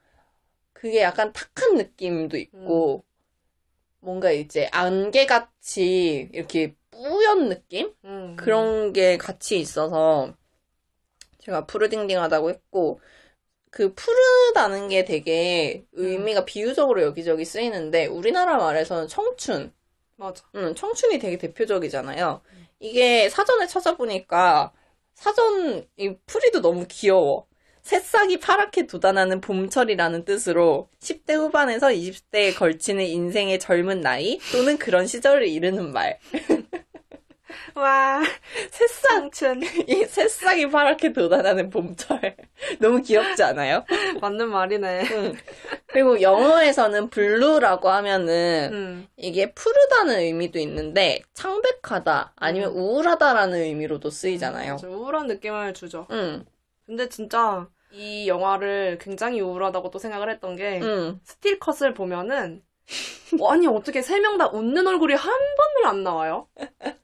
[0.80, 3.04] 그게 약간 탁한 느낌도 있고,
[3.98, 7.92] 뭔가 이제 안개같이 이렇게 뿌연 느낌?
[8.06, 8.34] 음.
[8.38, 10.34] 그런 게 같이 있어서
[11.40, 12.98] 제가 푸르딩딩하다고 했고
[13.70, 19.74] 그 푸르다는 게 되게 의미가 비유적으로 여기저기 쓰이는데 우리나라 말에서는 청춘,
[20.16, 20.46] 맞아.
[20.54, 22.40] 음, 청춘이 되게 대표적이잖아요.
[22.78, 24.72] 이게 사전에 찾아보니까
[25.12, 27.49] 사전 이 풀이도 너무 귀여워.
[27.82, 35.46] 새싹이 파랗게 돋아나는 봄철이라는 뜻으로 10대 후반에서 20대에 걸치는 인생의 젊은 나이 또는 그런 시절을
[35.46, 36.18] 이르는 말.
[37.74, 38.22] 와,
[38.70, 39.66] 새싹 춘이
[40.06, 42.36] 새싹이 파랗게 돋아나는 봄철.
[42.80, 43.84] 너무 귀엽지 않아요?
[44.20, 45.08] 맞는 말이네.
[45.12, 45.34] 응.
[45.86, 49.08] 그리고 영어에서는 blue라고 하면은 음.
[49.16, 54.78] 이게 푸르다는 의미도 있는데 창백하다 아니면 우울하다라는 의미로도 쓰이잖아요.
[54.84, 56.06] 우울한 느낌을 주죠.
[56.10, 56.44] 응,
[56.90, 61.20] 근데 진짜 이 영화를 굉장히 우울하다고 또 생각을 했던 게 응.
[61.22, 62.64] 스틸컷을 보면은
[63.40, 66.48] 어, 아니 어떻게 세 명 다 웃는 얼굴이 한 번을 안 나와요?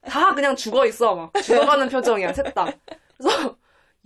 [0.03, 2.66] 다 그냥 죽어 있어 막 죽어가는 표정이야 셋 다.
[3.16, 3.53] 그래서 이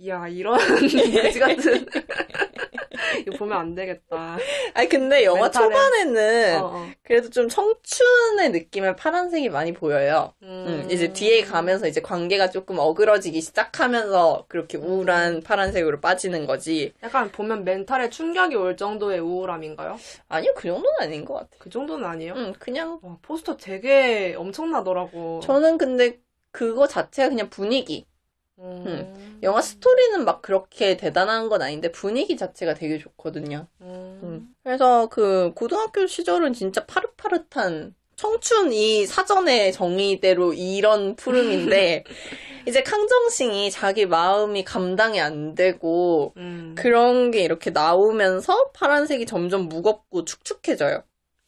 [0.07, 0.57] 야 이런
[0.89, 1.85] 돼지 같은
[3.27, 4.37] 이거 보면 안 되겠다.
[4.73, 6.89] 아니 근데 영화 멘탈에- 초반에는 어, 어.
[7.03, 10.33] 그래도 좀 청춘의 느낌의 파란색이 많이 보여요.
[10.43, 10.83] 음.
[10.85, 16.93] 응, 이제 뒤에 가면서 이제 관계가 조금 어그러지기 시작하면서 그렇게 우울한 파란색으로 빠지는 거지.
[17.03, 19.97] 약간 보면 멘탈에 충격이 올 정도의 우울함인가요?
[20.29, 21.49] 아니요, 그 정도는 아닌 것 같아.
[21.59, 22.33] 그 정도는 아니에요?
[22.37, 25.41] 응, 그냥 와, 포스터 되게 엄청나더라고.
[25.43, 26.19] 저는 근데
[26.51, 28.05] 그거 자체가 그냥 분위기.
[28.61, 29.39] 음.
[29.43, 33.67] 영화 스토리는 막 그렇게 대단한 건 아닌데 분위기 자체가 되게 좋거든요.
[33.81, 34.19] 음.
[34.23, 34.55] 음.
[34.63, 42.03] 그래서 그 고등학교 시절은 진짜 파릇파릇한 청춘 이 사전의 정의대로 이런 푸름인데
[42.67, 46.75] 이제康정싱이 자기 마음이 감당이 안 되고 음.
[46.77, 51.03] 그런 게 이렇게 나오면서 파란색이 점점 무겁고 축축해져요.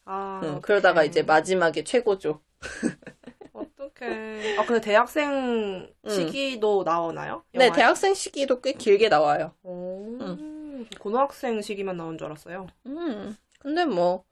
[0.06, 1.04] 아, 음, 그러다가.
[1.04, 2.42] 이제 마지막에 최고죠.
[4.04, 4.58] 어떡해.
[4.58, 7.44] 아, 근데 대학생 시기도 나오나요?
[7.54, 7.78] 네, 영화에?
[7.78, 9.54] 대학생 시기도 꽤 길게 나와요.
[9.64, 10.18] 오,
[11.00, 12.68] 고등학생 시기만 나온 줄 알았어요.
[12.86, 14.24] 음, 근데 뭐,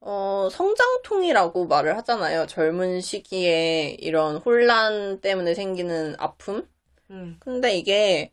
[0.00, 2.46] 어, 성장통이라고 말을 하잖아요.
[2.46, 6.68] 젊은 시기에 이런 혼란 때문에 생기는 아픔?
[7.10, 7.36] 음.
[7.40, 8.30] 근데 이게,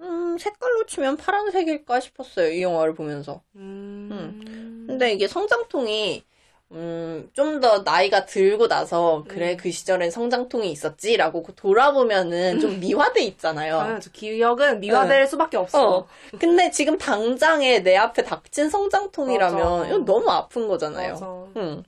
[0.00, 2.50] 음, 색깔로 치면 파란색일까 싶었어요.
[2.50, 3.42] 이 영화를 보면서.
[3.56, 4.84] 음.
[4.86, 6.24] 근데 이게 성장통이,
[6.72, 9.56] 음, 좀 더 나이가 들고 나서, 그래, 음.
[9.56, 13.78] 그 시절엔 성장통이 있었지 라고 돌아보면은 좀 미화돼 있잖아요.
[13.78, 14.10] 당연하죠.
[14.12, 15.96] 기억은 미화될 수밖에 없어.
[15.98, 16.08] 어.
[16.38, 19.88] 근데 지금 당장에 내 앞에 닥친 성장통이라면 맞아.
[19.88, 21.14] 이건 너무 아픈 거잖아요.
[21.14, 21.26] 맞아.
[21.56, 21.82] 응.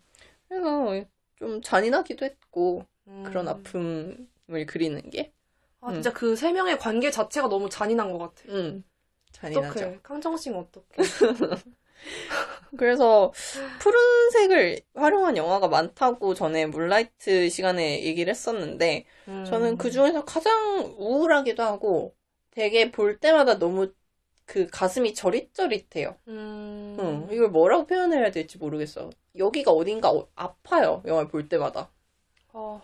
[0.48, 1.04] 그래서
[1.38, 3.22] 좀 잔인하기도 했고 음.
[3.26, 4.26] 그런 아픔을
[4.66, 5.32] 그리는 게,
[5.80, 8.42] 아, 진짜 그세 명의 관계 자체가 너무 잔인한 것 같아.
[8.48, 8.82] 응.
[9.32, 9.70] 잔인하죠.
[9.70, 9.98] 어떡해.
[10.02, 10.86] 강정식 어떡해.
[12.76, 13.32] 그래서
[13.78, 19.44] 푸른색을 활용한 영화가 많다고 전에 물라이트 시간에 얘기를 했었는데 음.
[19.44, 22.14] 저는 그 중에서 가장 우울하기도 하고
[22.50, 23.92] 되게 볼 때마다 너무
[24.46, 26.16] 그 가슴이 저릿저릿해요.
[26.28, 26.96] 음.
[26.98, 29.10] 응, 이걸 뭐라고 표현해야 될지 모르겠어.
[29.36, 31.02] 여기가 어딘가 어- 아파요.
[31.06, 31.90] 영화를 볼 때마다.
[32.52, 32.80] 어.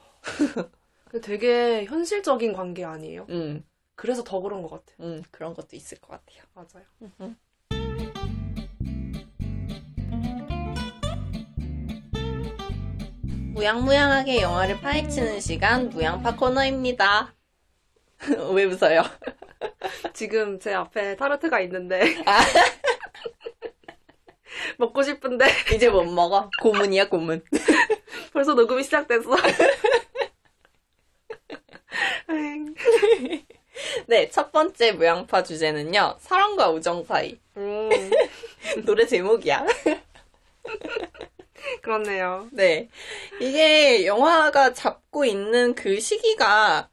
[1.22, 3.26] 되게 현실적인 관계 아니에요?
[3.30, 4.96] 응, 그래서 더 그런 것 같아요.
[5.00, 6.42] 응, 그런 것도 있을 것 같아요.
[6.54, 6.84] 맞아요.
[13.56, 17.34] 무양무양하게 영화를 파헤치는 시간 무양파 코너입니다.
[18.52, 19.02] 왜 웃어요?
[20.12, 22.40] 지금 제 앞에 타르트가 있는데 아.
[24.76, 26.50] 먹고 싶은데 이제 못 먹어.
[26.60, 27.42] 고문이야, 고문.
[28.34, 29.30] 벌써 녹음이 시작됐어.
[32.28, 32.74] 엥.
[34.06, 36.16] 네, 첫 번째 무양파 주제는요.
[36.18, 37.40] 사랑과 우정 사이.
[37.56, 37.88] 음,
[38.84, 39.64] 노래 제목이야.
[41.82, 42.48] 그렇네요.
[42.52, 42.88] 네.
[43.40, 46.88] 이게 영화가 잡고 있는 그 시기가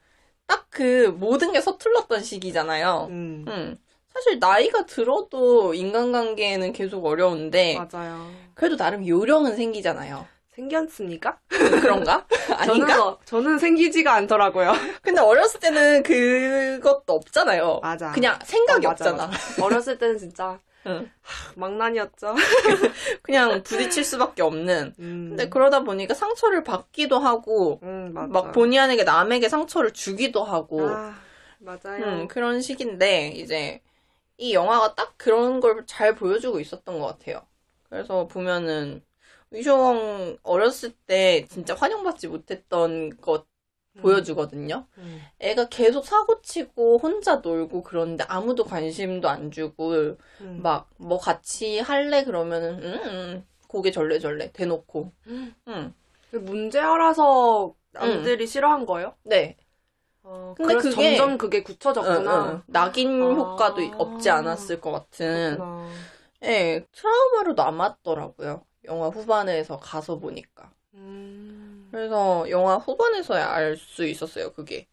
[0.47, 3.08] 딱 그 모든 게 서툴렀던 시기잖아요.
[3.10, 3.78] 음, 음.
[4.12, 8.30] 사실 나이가 들어도 인간관계에는 계속 어려운데 맞아요.
[8.54, 10.28] 그래도 나름 요령은 생기잖아요.
[10.56, 11.39] 생겼습니까?
[11.47, 12.26] 그런가?
[12.65, 13.04] 저는, 아닌가?
[13.08, 14.73] 어, 저는 생기지가 않더라고요.
[15.02, 17.80] 근데 어렸을 때는 그것도 없잖아요.
[17.82, 18.12] 맞아.
[18.12, 19.28] 그냥 생각이 어, 맞아, 없잖아.
[19.28, 19.65] 맞아.
[19.65, 21.10] 어렸을 때는 진짜 응.
[21.56, 22.36] 망난이었죠.
[23.24, 24.93] 그냥 부딪힐 수밖에 없는.
[25.00, 28.13] 음, 근데 그러다 보니까 상처를 받기도 하고 음.
[28.13, 31.15] 막 본의 아니게 남에게 상처를 주기도 하고 아,
[31.60, 32.04] 맞아요.
[32.06, 33.82] 음, 그런 시기인데 이제
[34.38, 37.41] 이 영화가 딱 그런 걸 잘 보여주고 있었던 것 같아요.
[37.89, 39.04] 그래서 보면은
[39.52, 43.46] 위쇼왕 어렸을 때 진짜 환영받지 못했던 것
[44.01, 44.86] 보여주거든요.
[44.97, 45.21] 음.
[45.39, 49.91] 애가 계속 사고치고 혼자 놀고 그러는데 아무도 관심도 안 주고
[50.41, 50.62] 음.
[50.63, 55.53] 막뭐 같이 할래 그러면은 음, 음 고개 절레절레 대놓고 음.
[55.67, 55.93] 음.
[56.32, 59.13] 그 문제 알아서 남들이 싫어한 거예요?
[59.23, 59.56] 네.
[60.23, 62.45] 어, 근데 그게- 점점 그게 굳혀졌구나.
[62.45, 62.62] 응, 응.
[62.67, 63.34] 낙인 아.
[63.34, 65.89] 효과도 없지 않았을 것 같은 그렇구나.
[66.43, 68.63] 예, 트라우마로 남았더라고요.
[68.86, 70.71] 영화 후반에서 가서 보니까.
[70.95, 71.83] 음.
[71.93, 74.88] 그래서 영화 후반에서야 알 수 있었어요, 그게.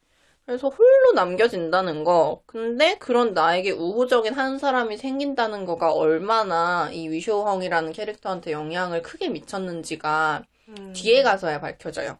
[0.47, 2.43] 그래서 홀로 남겨진다는 거.
[2.47, 10.45] 근데 그런 나에게 우호적인 한 사람이 생긴다는 거가 얼마나 이 위쇼헝이라는 캐릭터한테 영향을 크게 미쳤는지가
[10.69, 10.93] 음.
[10.95, 12.19] 뒤에 가서야 밝혀져요.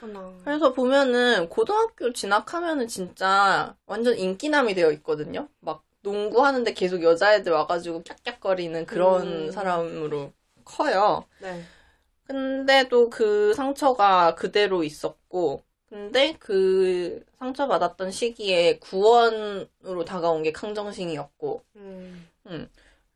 [0.00, 0.32] 그렇구나.
[0.44, 5.48] 그래서 보면은 고등학교 진학하면은 진짜 완전 인기남이 되어 있거든요.
[5.60, 9.50] 막 농구하는데 계속 여자애들 와가지고 깍깍거리는 그런 음.
[9.50, 10.32] 사람으로
[10.64, 11.26] 커요.
[11.40, 11.64] 네.
[12.28, 22.68] 근데도 그 상처가 그대로 있었고, 근데 그 상처받았던 시기에 구원으로 다가온 게 강정신이었고, 음.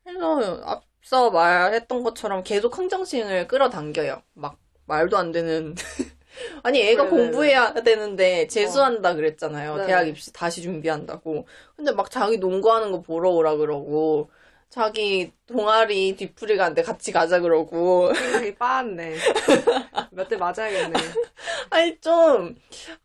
[0.03, 4.21] 그래서 앞서 말했던 것처럼 계속 강정신을 끌어당겨요.
[4.33, 5.75] 막 말도 안 되는.
[6.63, 9.77] 아니 애가 왜, 왜, 공부해야 되는데 재수한다 그랬잖아요.
[9.77, 9.85] 네.
[9.85, 11.45] 대학 입시 다시 준비한다고.
[11.75, 14.31] 근데 막 자기 농구하는 거 보러 오라 그러고
[14.73, 18.11] 자기 동아리 뒤풀이 가는데 같이 가자 그러고.
[18.11, 19.17] 생각이 빠았네.
[20.11, 20.93] 몇 대 맞아야겠네.
[21.69, 22.55] 아니 좀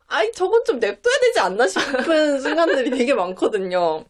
[0.07, 4.03] 아니 저건 좀 냅둬야 되지 않나 싶은 순간들이 되게 많거든요.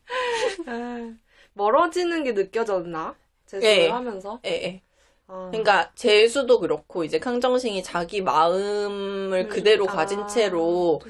[0.67, 1.13] 아,
[1.53, 3.15] 멀어지는 게 느껴졌나?
[3.45, 3.87] 재수를 예.
[3.89, 4.39] 하면서?
[4.45, 4.81] 예, 예.
[5.27, 5.49] 아.
[5.51, 9.93] 그러니까 재수도 그렇고 이제 강정식이 자기 마음을 음, 그대로 아.
[9.95, 11.01] 가진 채로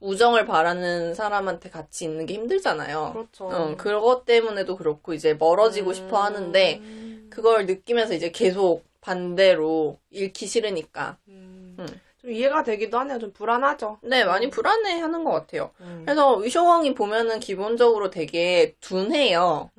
[0.00, 3.10] 우정을 바라는 사람한테 같이 있는 게 힘들잖아요.
[3.12, 3.46] 그렇죠.
[3.46, 7.26] 어, 그것 때문에도 그렇고 이제 멀어지고 싶어 하는데 음.
[7.30, 11.16] 그걸 느끼면서 이제 계속 반대로 잃기 싫으니까.
[11.28, 11.76] 음.
[11.78, 11.86] 음.
[12.20, 13.18] 좀 이해가 되기도 하네요.
[13.18, 13.98] 좀 불안하죠.
[14.02, 15.70] 네, 많이 불안해 하는 것 같아요.
[15.80, 16.02] 음.
[16.04, 19.70] 그래서 위쇼왕이 보면은 기본적으로 되게 둔해요.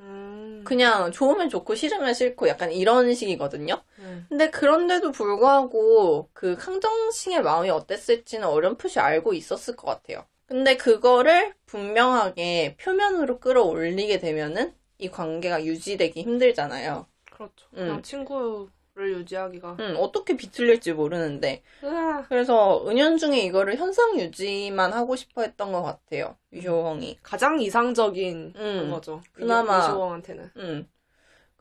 [0.58, 0.64] 음.
[0.64, 3.82] 그냥 좋으면 좋고 싫으면 싫고 약간 이런 식이거든요.
[3.98, 4.26] 음.
[4.28, 10.24] 근데 그런데도 불구하고 그康정싱의 마음이 어땠을지는 어렴풋이 알고 있었을 것 같아요.
[10.46, 17.06] 근데 그거를 분명하게 표면으로 끌어올리게 되면은 이 관계가 유지되기 힘들잖아요.
[17.30, 17.68] 그렇죠.
[17.72, 18.02] 그냥 음.
[18.02, 19.76] 친구 를 유지하기가.
[19.78, 21.62] 음, 어떻게 비틀릴지 모르는데.
[21.84, 22.24] 으아.
[22.28, 26.36] 그래서 은연중에 이거를 현상 유지만 하고 싶어 했던 것 같아요.
[26.50, 27.18] 위쇼홍이.
[27.22, 28.90] 가장 이상적인 음.
[28.90, 29.22] 거죠.
[29.32, 30.88] 그나마- 이시공한테는 음.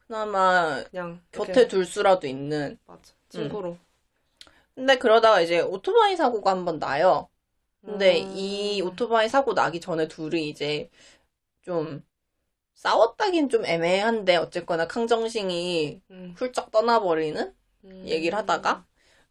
[0.07, 2.79] 그나마 그냥 곁에 이렇게- 둘 수라도 있는.
[2.87, 3.13] 맞아.
[3.29, 3.77] 친구로.
[4.73, 7.29] 근데 그러다가 이제 오토바이 사고가 한 번 나요.
[7.85, 8.33] 근데 음.
[8.35, 10.89] 이 오토바이 사고 나기 전에 둘이 이제
[11.61, 12.03] 좀
[12.87, 16.33] 싸웠다긴 좀 애매한데 어쨌거나 강정싱이 음.
[16.37, 18.03] 훌쩍 떠나버리는 음.
[18.05, 18.85] 얘기를 하다가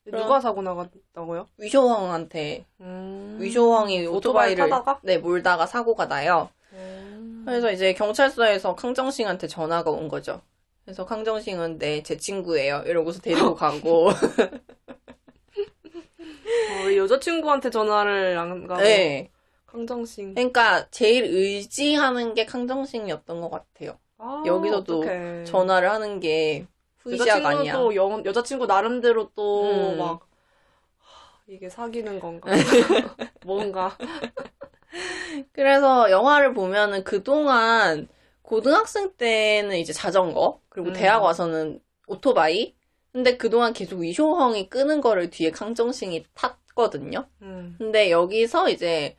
[0.05, 1.47] 그럼, 누가 사고 나갔다고요?
[1.57, 3.39] 위쇼왕한테 음.
[3.41, 5.01] 위쇼왕이 오토바이를 타다가?
[5.03, 6.51] 네 몰다가 사고가 나요.
[6.73, 7.45] 음.
[7.47, 10.43] 그래서 이제 경찰서에서 강정싱한테 전화가 온 거죠.
[10.85, 12.83] 그래서 강정싱은 내제 네, 친구예요.
[12.87, 14.11] 이러고서 데리고 가고.
[16.69, 18.83] 어, 여자친구한테 전화를 안 가고.
[18.83, 19.31] 네.
[19.77, 20.35] 강정싱.
[20.35, 23.99] 그러니까 제일 의지하는 게 강정식이었던 것 같아요.
[24.19, 25.45] 아, 여기서도 어떡해.
[25.45, 26.67] 전화를 하는 게
[26.99, 27.73] 후이지아가 여자친구도 아니야.
[27.75, 29.99] 또 여, 여자친구 나름대로 또 음.
[29.99, 30.27] 막
[31.47, 32.51] 이게 사귀는 건가?
[33.45, 33.97] 뭔가.
[35.53, 38.09] 그래서 영화를 보면은 그동안
[38.41, 40.93] 고등학생 때는 이제 자전거, 그리고 음.
[40.95, 42.75] 대학 와서는 오토바이.
[43.13, 47.27] 근데 그동안 계속 위쇼헝이 끄는 거를 뒤에 강정싱이 탔거든요.
[47.43, 47.75] 음.
[47.79, 49.17] 근데 여기서 이제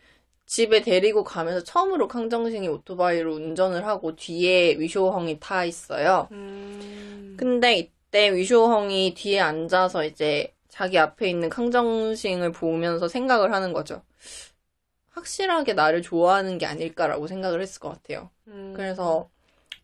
[0.48, 6.30] 집에 데리고 가면서 처음으로 강정싱이 오토바이로 운전을 하고 뒤에 위쇼헝이 타 있어요.
[6.32, 7.36] 음.
[7.38, 14.02] 근데 이때 위쇼헝이 뒤에 앉아서 이제 자기 앞에 있는 강정싱을 보면서 생각을 하는 거죠.
[15.10, 18.30] 확실하게 나를 좋아하는 게 아닐까라고 생각을 했을 것 같아요.
[18.48, 18.74] 음.
[18.76, 19.30] 그래서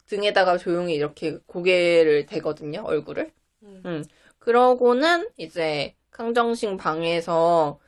[0.06, 3.32] 등에다가 조용히 이렇게 고개를 대거든요, 얼굴을.
[3.64, 3.82] 음.
[3.86, 4.06] 음.
[4.40, 7.80] 그러고는 이제 강정싱 방에서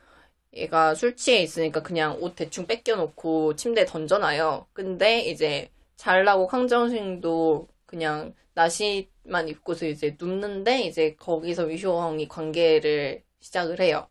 [0.56, 4.66] 얘가 술 취해 있으니까 그냥 옷 대충 뺏겨놓고 침대에 던져놔요.
[4.72, 14.08] 근데 이제 잘나고 강정싱도 그냥 나시만 입고서 이제 눕는데 이제 거기서 위쇼헝이 관계를 시작을 해요.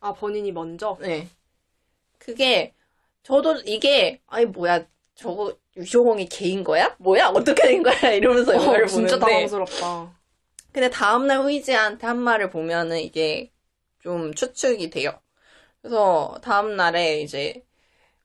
[0.00, 0.96] 아, 본인이 먼저?
[1.00, 1.28] 네.
[2.18, 2.74] 그게
[3.24, 6.94] 저도 이게 아니 뭐야 저거 위쇼홍이 개인 거야?
[6.98, 7.94] 뭐야 어떻게 된 거야?
[8.14, 10.18] 이러면서 영화를 어, 진짜 보는데 당황스럽다.
[10.72, 13.50] 근데 다음날 후이지한테 한 말을 보면은 이게
[14.00, 15.20] 좀 추측이 돼요.
[15.82, 17.64] 그래서 다음 날에 이제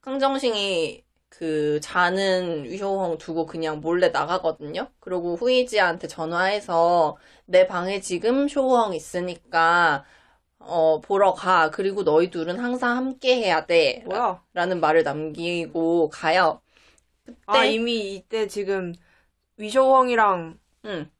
[0.02, 4.90] 강정싱이 그 자는 위쇼홍 두고 그냥 몰래 나가거든요.
[5.00, 10.04] 그리고 후이지한테 전화해서 내 방에 지금 쇼홍 있으니까
[10.58, 11.70] 어 보러 가.
[11.70, 14.04] 그리고 너희 둘은 항상 함께 해야 돼.
[14.06, 14.44] 뭐야?
[14.54, 16.62] 라는 말을 남기고 가요.
[17.46, 17.72] 아, 네.
[17.72, 18.92] 이미 이때 지금
[19.58, 21.10] 위쇼홍이랑 응.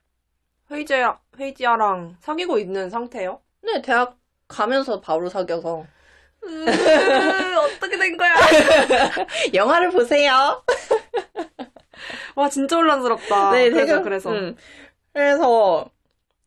[0.71, 3.41] 헤이지아, 헤이지아랑 사귀고 있는 상태예요?
[3.63, 4.19] 네, 대학
[4.49, 5.87] 가면서 바로 사귀어서.
[6.47, 8.35] 으, 어떻게 된 거야?
[9.55, 10.63] 영화를 보세요.
[12.37, 13.53] 와, 진짜 혼란스럽다.
[13.53, 14.31] 네, 그래서, 되게- 그래서.
[14.31, 14.57] 음.
[15.13, 15.91] 그래서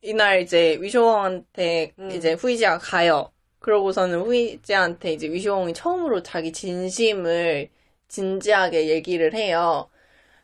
[0.01, 2.11] 이날 이제 위쇼홍한테 음.
[2.11, 3.31] 이제 후이지가 가요.
[3.59, 7.69] 그러고서는 후이지한테 이제 위쇼홍이 처음으로 자기 진심을
[8.07, 9.89] 진지하게 얘기를 해요.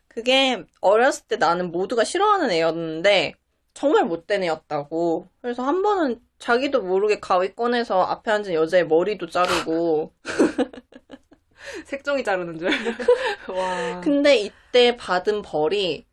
[0.08, 3.34] 그게 어렸을 때 나는 모두가 싫어하는 애였는데
[3.74, 5.28] 정말 못된 애였다고.
[5.41, 10.12] 그래서 한 번은 자기도 모르게 가위 꺼내서 앞에 앉은 여자의 머리도 자르고
[11.86, 12.68] 색종이 자르는 줄.
[13.48, 14.02] 와.
[14.02, 16.06] 근데 이때 받은 벌이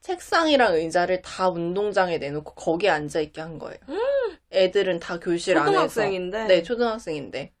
[0.00, 3.78] 책상이랑 의자를 다 운동장에 내놓고 거기에 앉아 있게 한 거예요.
[4.52, 5.72] 애들은 다 교실 안에서.
[5.72, 6.44] 초등학생인데?
[6.44, 7.52] 네, 초등학생인데.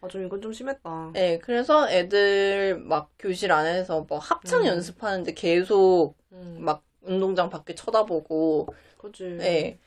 [0.00, 1.10] 아, 좀 이건 좀 심했다.
[1.12, 4.66] 네, 그래서 애들 막 교실 안에서 뭐 합창 음.
[4.66, 8.66] 연습하는데 계속 음, 막 운동장 밖에 쳐다보고,
[8.98, 9.36] 그지.
[9.38, 9.78] 네,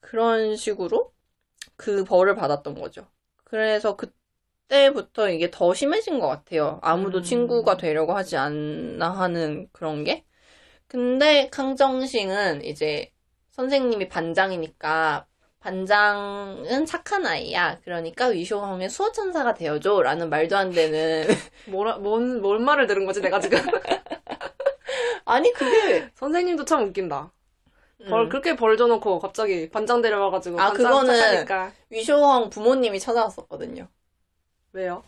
[0.00, 1.12] 그런 식으로
[1.82, 3.08] 그 벌을 받았던 거죠.
[3.42, 6.78] 그래서 그때부터 이게 더 심해진 것 같아요.
[6.80, 7.22] 아무도 음.
[7.24, 10.24] 친구가 되려고 하지 않나 하는 그런 게.
[10.86, 13.10] 근데 강정싱은 이제
[13.50, 15.26] 선생님이 반장이니까
[15.58, 17.80] 반장은 착한 아이야.
[17.82, 20.02] 그러니까 위쇼홍의 수호천사가 되어줘.
[20.02, 21.26] 라는 말도 안 되는.
[21.66, 23.58] 뭐라, 뭔, 뭔 말을 들은 거지, 내가 지금?
[25.24, 26.08] 아니, 그게.
[26.14, 27.32] 선생님도 참 웃긴다.
[28.08, 28.28] 벌, 음.
[28.28, 30.60] 그렇게 벌 줘놓고 갑자기 반장 데려와가지고.
[30.60, 31.72] 아, 반장 그거는- 착하니까.
[31.90, 33.88] 위쇼홍 부모님이 찾아왔었거든요.
[34.72, 35.02] 왜요?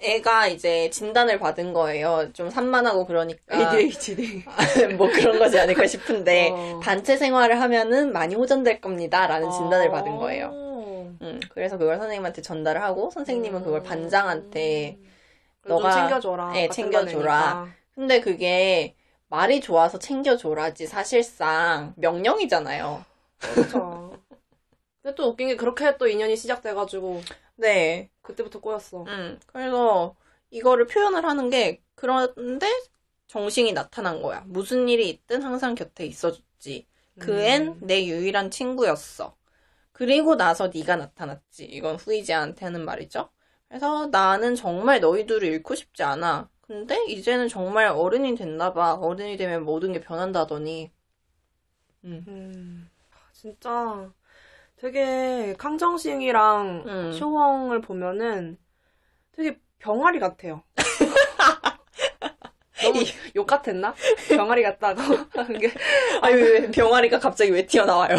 [0.00, 2.28] 애가 이제 진단을 받은 거예요.
[2.32, 3.76] 좀 산만하고 그러니까.
[3.76, 4.44] ADHD.
[4.98, 6.80] 뭐 그런 거지 않을까 싶은데 어.
[6.82, 9.92] 단체 생활을 하면은 많이 호전될 겁니다 라는 진단을 아.
[9.92, 10.50] 받은 거예요.
[11.22, 14.98] 음, 그래서 그걸 선생님한테 전달을 하고 선생님은 그걸 반장한테
[15.64, 16.50] 너가 챙겨줘라.
[16.52, 17.32] 네, 같은 챙겨줘라.
[17.54, 17.76] 반이니까.
[17.94, 18.94] 근데 그게
[19.34, 23.04] 말이 좋아서 챙겨줘라지 사실상 명령이잖아요.
[23.38, 24.16] 그렇죠.
[25.02, 27.20] 근데 또 웃긴 게 그렇게 또 인연이 시작돼가지고
[27.56, 28.10] 네.
[28.22, 29.02] 그때부터 꼬였어.
[29.02, 30.14] 음, 그래서
[30.50, 32.68] 이거를 표현을 하는 게 그런데
[33.26, 34.44] 정신이 나타난 거야.
[34.46, 36.86] 무슨 일이 있든 항상 곁에 있어줬지.
[37.18, 37.78] 그앤 음.
[37.80, 39.36] 내 유일한 친구였어.
[39.90, 41.64] 그리고 나서 네가 나타났지.
[41.64, 43.30] 이건 후이지한테 하는 말이죠.
[43.68, 46.48] 그래서 나는 정말 너희 둘을 잃고 싶지 않아.
[46.66, 48.94] 근데 이제는 정말 어른이 됐나 봐.
[48.94, 50.90] 어른이 되면 모든 게 변한다더니.
[52.04, 52.24] 음.
[52.28, 52.90] 음,
[53.32, 54.10] 진짜
[54.76, 57.12] 되게 강정싱이랑 음.
[57.12, 58.58] 쇼홍을 보면은
[59.32, 60.62] 되게 병아리 같아요.
[62.84, 63.04] 너무
[63.36, 63.94] 욕 같았나?
[64.28, 65.00] 병아리 같다고
[65.58, 65.72] 게
[66.20, 68.16] 아니, 왜 병아리가 갑자기 왜 튀어나와요?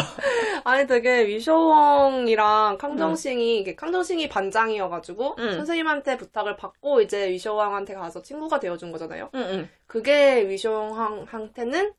[0.64, 5.52] 아니 되게 위쇼홍이랑 강정싱이 이게 강정싱이 반장이어가지고 음.
[5.54, 9.30] 선생님한테 부탁을 받고 이제 위쇼홍한테 가서 친구가 되어준 거잖아요.
[9.34, 11.92] 응, 응, 그게 위쇼홍한테는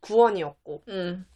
[0.00, 1.26] 구원이었고 응.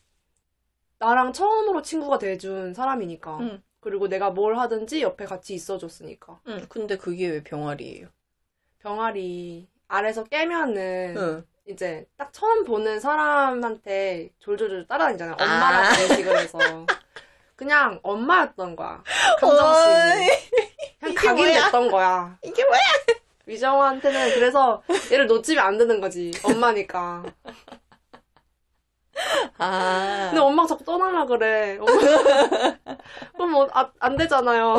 [0.99, 3.63] 나랑 처음으로 친구가 돼준 사람이니까 응.
[3.81, 6.67] 그리고 내가 뭘 하든지 옆에 같이 있어줬으니까 응.
[6.69, 8.09] 근데 그게 왜 병아리예요?
[8.79, 11.47] 병아리 아래서 깨면은 응.
[11.69, 15.37] 이제 딱 처음 보는 사람한테 졸졸졸 따라다니잖아요.
[15.39, 15.45] 아.
[15.45, 16.59] 엄마라고 인식을 해서.
[17.57, 19.05] 그냥 엄마였던 거야.
[19.39, 20.31] 감정씨.
[20.99, 22.39] 그냥 각인됐던 거야.
[22.43, 22.81] 이게 뭐야?
[23.45, 24.83] 위정호한테는 그래서
[25.13, 26.31] 얘를 놓치면 안 되는 거지.
[26.43, 27.25] 엄마니까.
[29.59, 30.29] 아.
[30.31, 31.77] 근데 엄마가 자꾸 떠나려 그래.
[31.79, 31.93] 엄마.
[33.37, 34.79] 그럼 뭐, 아, 안 되잖아요.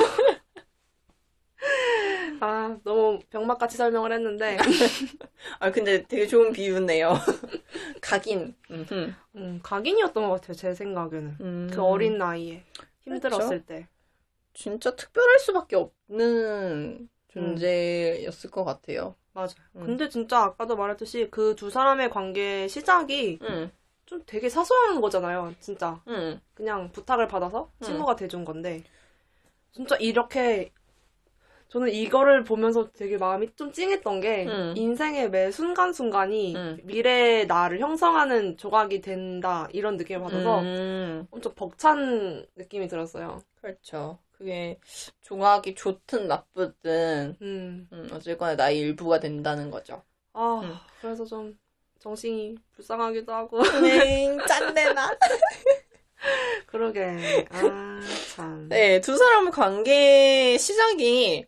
[2.39, 4.57] 아, 너무 병맛같이 설명을 했는데.
[5.59, 7.13] 아, 근데 되게 좋은 비유네요.
[8.01, 8.55] 각인.
[9.35, 11.37] 음, 각인이었던 것 같아요, 제 생각에는.
[11.41, 11.67] 음.
[11.71, 12.63] 그 어린 나이에.
[13.01, 13.87] 힘들었을 때.
[14.53, 19.15] 진짜 특별할 수밖에 없는 존재였을 것 같아요.
[19.33, 19.49] 맞아요.
[19.75, 19.85] 음.
[19.85, 23.71] 근데 진짜 아까도 말했듯이 그 두 사람의 관계 시작이 응,
[24.05, 26.01] 좀 되게 사소한 거잖아요, 진짜.
[26.07, 26.39] 응.
[26.53, 27.85] 그냥 부탁을 받아서 음.
[27.87, 28.83] 친구가 돼준 건데.
[29.71, 30.71] 진짜 이렇게,
[31.73, 34.75] 저는 이거를 보면서 되게 마음이 좀 찡했던 게, 음.
[34.77, 36.77] 인생의 매 순간순간이 음.
[36.83, 43.41] 미래의 나를 형성하는 조각이 된다, 이런 느낌을 받아서 음, 엄청 벅찬 느낌이 들었어요.
[43.59, 44.19] 그렇죠.
[44.33, 44.77] 그게
[45.21, 47.87] 종합이 좋든 나쁘든 음.
[47.91, 50.03] 음, 어쨌거나 나의 일부가 된다는 거죠.
[50.33, 50.75] 아, 음.
[51.01, 51.57] 그래서 좀
[51.97, 53.63] 정신이 불쌍하기도 하고.
[53.81, 55.17] 네, 짠내나.
[56.67, 57.47] 그러게.
[57.49, 57.99] 아,
[58.35, 58.69] 참.
[58.69, 61.47] 네, 두 사람의 관계 시작이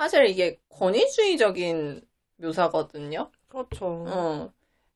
[0.00, 2.00] 사실 이게 권위주의적인
[2.36, 3.30] 묘사거든요.
[3.48, 4.06] 그렇죠.
[4.08, 4.50] 어,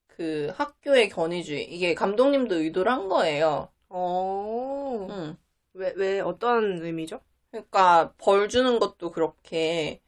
[0.06, 1.62] 그 학교의 권위주의.
[1.64, 3.68] 이게 감독님도 의도를 한 거예요.
[3.90, 5.06] 어.
[5.10, 5.36] 응.
[5.74, 7.20] 왜, 왜, 어떤 의미죠?
[7.50, 10.00] 그러니까 벌 주는 것도 그렇게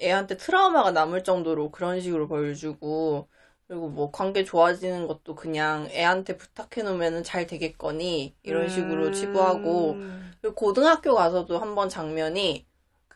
[0.00, 3.28] 애한테 트라우마가 남을 정도로 그런 식으로 벌 주고
[3.66, 9.12] 그리고 뭐 관계 좋아지는 것도 그냥 애한테 부탁해 놓으면 잘 되겠거니 이런 식으로 음.
[9.12, 9.96] 치부하고
[10.40, 12.69] 그리고 고등학교 가서도 한번 장면이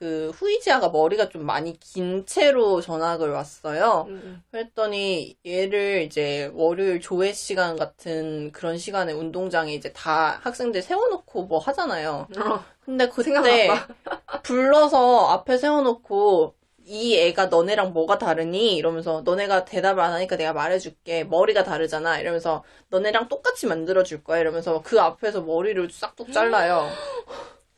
[0.05, 4.05] 그 후이지아가 머리가 좀 많이 긴 채로 전학을 왔어요.
[4.09, 11.45] 음, 그랬더니 얘를 이제 월요일 조회 시간 같은 그런 시간에 운동장에 이제 다 학생들 세워놓고
[11.45, 12.27] 뭐 하잖아요.
[12.37, 12.43] 음.
[12.43, 13.71] 어, 근데 그때.
[14.45, 18.77] 불러서 앞에 세워놓고 이 애가 너네랑 뭐가 다르니?
[18.77, 21.25] 이러면서 너네가 대답을 안 하니까 내가 말해줄게.
[21.25, 22.21] 머리가 다르잖아.
[22.21, 24.41] 이러면서 너네랑 똑같이 만들어줄 거야.
[24.41, 26.91] 이러면서 그 앞에서 머리를 싹둑 잘라요.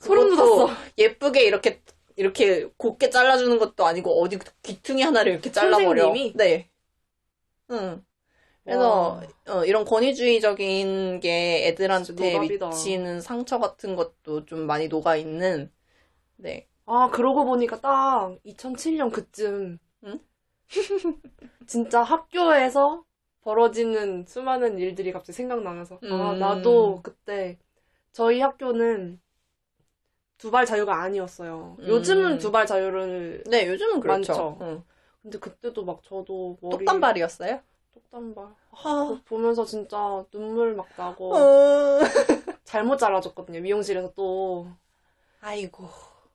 [0.01, 0.75] 소름 돋았어.
[0.99, 1.83] 예쁘게 이렇게
[2.17, 6.05] 이렇게 곱게 잘라주는 것도 아니고 어디 귀퉁이 하나를 이렇게 잘라버려.
[6.05, 6.33] 선생님이?
[6.35, 6.71] 네.
[7.71, 8.05] 응.
[8.65, 12.39] 그래서 어, 이런 권위주의적인 게 애들한테.
[12.41, 15.71] 미치는 상처 같은 것도 좀 많이 녹아 있는.
[16.37, 16.67] 네.
[16.87, 19.79] 아, 그러고 보니까 딱 2007년 그쯤.
[20.05, 20.21] 응?
[21.67, 23.05] 진짜 학교에서
[23.43, 26.01] 벌어지는 수많은 일들이 갑자기 생각나면서.
[26.03, 26.39] 아, 음.
[26.41, 27.59] 나도 그때
[28.11, 29.21] 저희 학교는
[30.39, 31.77] 두발 자유가 아니었어요.
[31.79, 31.87] 음.
[31.87, 33.45] 요즘은 두발 자유를.
[33.47, 34.33] 네, 요즘은 그렇죠.
[34.33, 34.59] 많죠.
[34.61, 34.85] 응.
[35.23, 36.79] 근데 그때도 막 저도 머리.
[36.79, 37.61] 똑단발이었어요?
[37.95, 38.45] 똑단발.
[38.73, 39.05] 하.
[39.07, 41.35] 그거 보면서 진짜 눈물 막 나고.
[41.35, 42.01] 어.
[42.65, 43.61] 잘못 잘라줬거든요.
[43.61, 44.69] 미용실에서 또.
[45.41, 45.89] 아이고.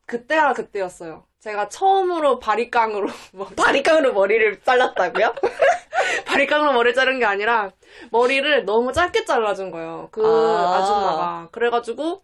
[0.06, 1.24] 그때가 그때였어요.
[1.40, 5.34] 제가 처음으로 바리깡으로 뭐 바리깡으로 머리를 잘랐다고요?
[6.26, 7.72] 바리깡으로 머리 자른 게 아니라
[8.12, 10.10] 머리를 너무 짧게 잘라준 거예요.
[10.12, 10.78] 그 아.
[10.78, 10.86] 아.
[10.86, 12.24] 줌마가 그래가지고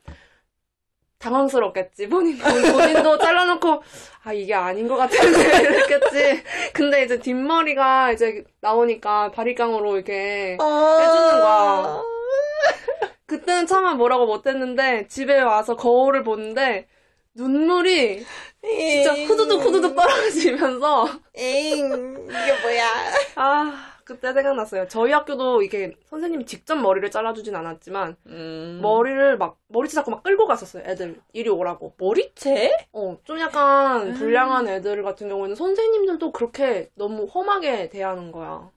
[1.19, 2.07] 당황스럽겠지.
[2.09, 3.81] 본인, 본인도 잘라놓고
[4.23, 6.43] 아 이게 아닌 것 같은데 이랬겠지.
[6.73, 12.01] 근데 이제 뒷머리가 이제 나오니까 바리깡으로 이렇게 해주는 거야.
[13.25, 16.87] 그때는 차마 뭐라고 못했는데 집에 와서 거울을 보는데
[17.35, 18.25] 눈물이
[18.63, 22.87] 진짜 후두둑 후두둑 떨어지면서 에잉, 이게 뭐야.
[23.35, 24.87] 아 그때 생각났어요.
[24.87, 28.79] 저희 학교도 이게 선생님이 직접 머리를 잘라주진 않았지만 음.
[28.81, 30.83] 머리를 막 머리채 잡고 막 끌고 갔었어요.
[30.85, 31.93] 애들 이리 오라고.
[31.97, 32.71] 머리채?
[32.93, 34.13] 어 좀 약간 음.
[34.13, 38.71] 불량한 애들 같은 경우에는 선생님들도 그렇게 너무 험하게 대하는 거야.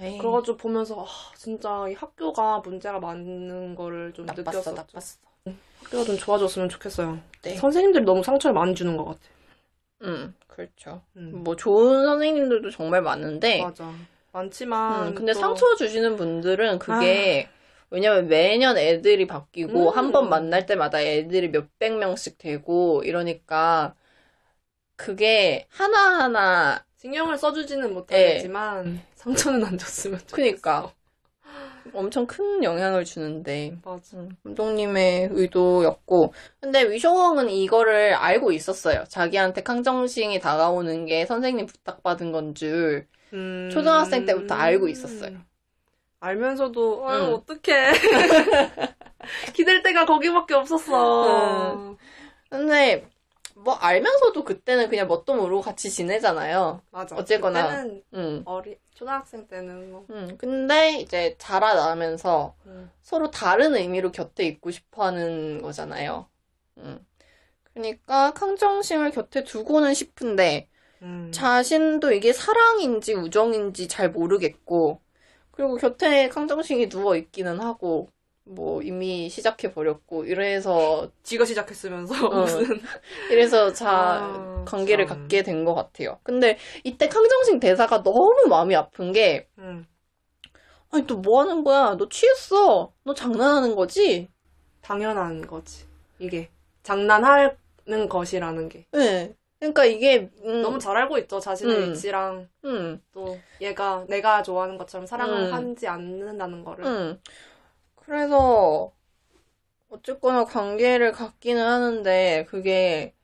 [0.00, 1.06] 에이, 그래가지고 보면서 아,
[1.36, 4.72] 진짜 이 학교가 문제가 많은 거를 좀 나빴어, 느꼈어.
[4.72, 5.18] 나빴어.
[5.84, 7.20] 학교가 좀 좋아졌으면 좋겠어요.
[7.42, 7.54] 네.
[7.54, 9.20] 선생님들이 너무 상처를 많이 주는 것 같아.
[10.02, 11.02] 음, 그렇죠.
[11.16, 11.42] 음.
[11.44, 13.92] 뭐 좋은 선생님들도 정말 많은데, 맞아.
[14.32, 17.48] 많지만 음, 근데 또- 상처 주시는 분들은 그게
[17.90, 19.96] 왜냐면 매년 애들이 바뀌고 음.
[19.96, 23.94] 한번 만날 때마다 애들이 몇백 명씩 되고 이러니까
[24.96, 27.92] 그게 하나하나 신경을 써주지는 예.
[27.92, 30.36] 못하겠지만 상처는 안 줬으면 좋겠어.
[30.36, 30.92] 그니까
[31.92, 34.16] 엄청 큰 영향을 주는데 맞아.
[34.16, 39.04] 음, 감독님의 의도였고 근데 위쇼홍은 이거를 알고 있었어요.
[39.08, 43.70] 자기한테 강정싱이 다가오는 게 선생님 부탁받은 건 줄 음.
[43.72, 45.38] 초등학생 때부터 알고 있었어요.
[46.20, 47.34] 알면서도 아유 음.
[47.34, 47.92] 어떡해.
[49.54, 51.74] 기댈 데가 거기밖에 없었어.
[51.74, 51.96] 음.
[52.48, 53.08] 근데
[53.54, 56.82] 뭐 알면서도 그때는 그냥 뭣도 모르고 같이 지내잖아요.
[56.90, 57.16] 맞아.
[57.16, 57.68] 어쨌거나.
[57.68, 58.42] 그때는 응.
[58.44, 60.06] 어리 초등학생 때는 뭐.
[60.10, 60.36] 응.
[60.38, 62.90] 근데 이제 자라나면서 음.
[63.02, 66.28] 서로 다른 의미로 곁에 있고 싶어 하는 거잖아요.
[66.78, 67.04] 응.
[67.72, 70.68] 그러니까康정싱을 곁에 두고는 싶은데
[71.02, 71.32] 음.
[71.32, 75.00] 자신도 이게 사랑인지 우정인지 잘 모르겠고
[75.52, 78.10] 그리고 곁에康정싱이 누워 있기는 하고
[78.44, 82.42] 뭐 이미 시작해 버렸고 이래서 지가 시작했으면서 어.
[82.42, 82.64] 무슨
[83.30, 85.06] 이래서 자 아, 관계를 참.
[85.06, 86.20] 갖게 된 것 같아요.
[86.24, 89.86] 근데 이때康정싱 대사가 너무 마음이 아픈 게 음.
[90.90, 91.96] 아니 너뭐 하는 거야?
[91.96, 92.92] 너 취했어.
[93.04, 94.28] 너 장난하는 거지?
[94.82, 95.86] 당연한 거지.
[96.18, 96.50] 이게
[96.82, 99.34] 장난하는 것이라는 게 네.
[99.62, 101.38] 그러니까 이게 음, 너무 잘 알고 있죠.
[101.38, 101.92] 자신의 음.
[101.92, 105.52] 위치랑 음, 또 얘가 내가 좋아하는 것처럼 사랑을 음.
[105.52, 106.84] 하지 않는다는 거를.
[106.84, 107.20] 음.
[107.94, 108.92] 그래서
[109.88, 113.14] 어쨌거나 관계를 갖기는 하는데 그게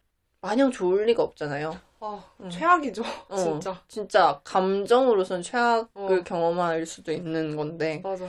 [0.41, 1.73] 마냥 좋을 리가 없잖아요.
[1.99, 2.49] 아, 음.
[2.51, 3.03] 최악이죠.
[3.31, 3.83] 어, 진짜.
[3.89, 6.23] 진짜 감정으로선 최악을 어.
[6.25, 8.01] 경험할 수도 있는 건데.
[8.01, 8.29] 맞아.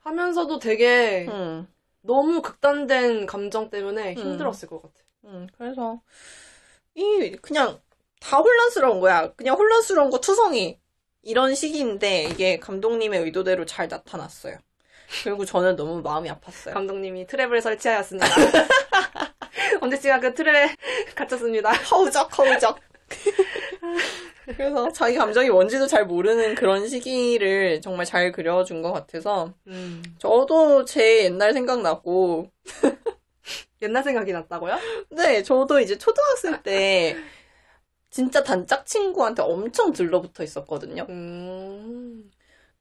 [0.00, 1.66] 하면서도 되게 음,
[2.00, 4.16] 너무 극단된 감정 때문에 음.
[4.16, 4.94] 힘들었을 것 같아.
[5.24, 6.00] 음, 그래서
[6.94, 7.80] 이 그냥
[8.20, 9.32] 다 혼란스러운 거야.
[9.34, 10.78] 그냥 혼란스러운 거 투성이
[11.22, 14.58] 이런 시기인데 이게 감독님의 의도대로 잘 나타났어요.
[15.22, 16.72] 그리고 저는 너무 마음이 아팠어요.
[16.72, 18.26] 감독님이 트랩을 설치하였습니다.
[19.80, 20.76] 언제 씨가 그 트랩에
[21.14, 21.72] 갇혔습니다.
[21.72, 22.78] 허우적 허우적.
[24.44, 30.02] 그래서 자기 감정이 뭔지도 잘 모르는 그런 시기를 정말 잘 그려준 것 같아서 음.
[30.18, 32.50] 저도 제 옛날 생각나고
[33.84, 34.76] 옛날 생각이 났다고요?
[35.10, 37.16] 네 저도 이제 초등학생 때
[38.10, 41.06] 진짜 단짝 친구한테 엄청 들러붙어 있었거든요.
[41.08, 42.30] 음.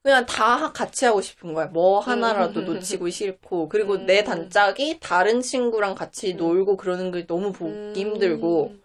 [0.03, 1.67] 그냥 다 같이 하고 싶은 거야.
[1.67, 2.65] 뭐 하나라도 음.
[2.65, 4.05] 놓치고 싫고 그리고 음.
[4.05, 7.93] 내 단짝이 다른 친구랑 같이 놀고 그러는 게 너무 보기 음.
[7.95, 8.75] 힘들고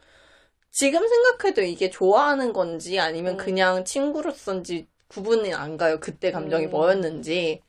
[0.70, 3.36] 지금 생각해도 이게 좋아하는 건지 아니면 음.
[3.36, 5.98] 그냥 친구로서인지 구분이 안 가요.
[5.98, 6.70] 그때 감정이 음.
[6.70, 7.62] 뭐였는지.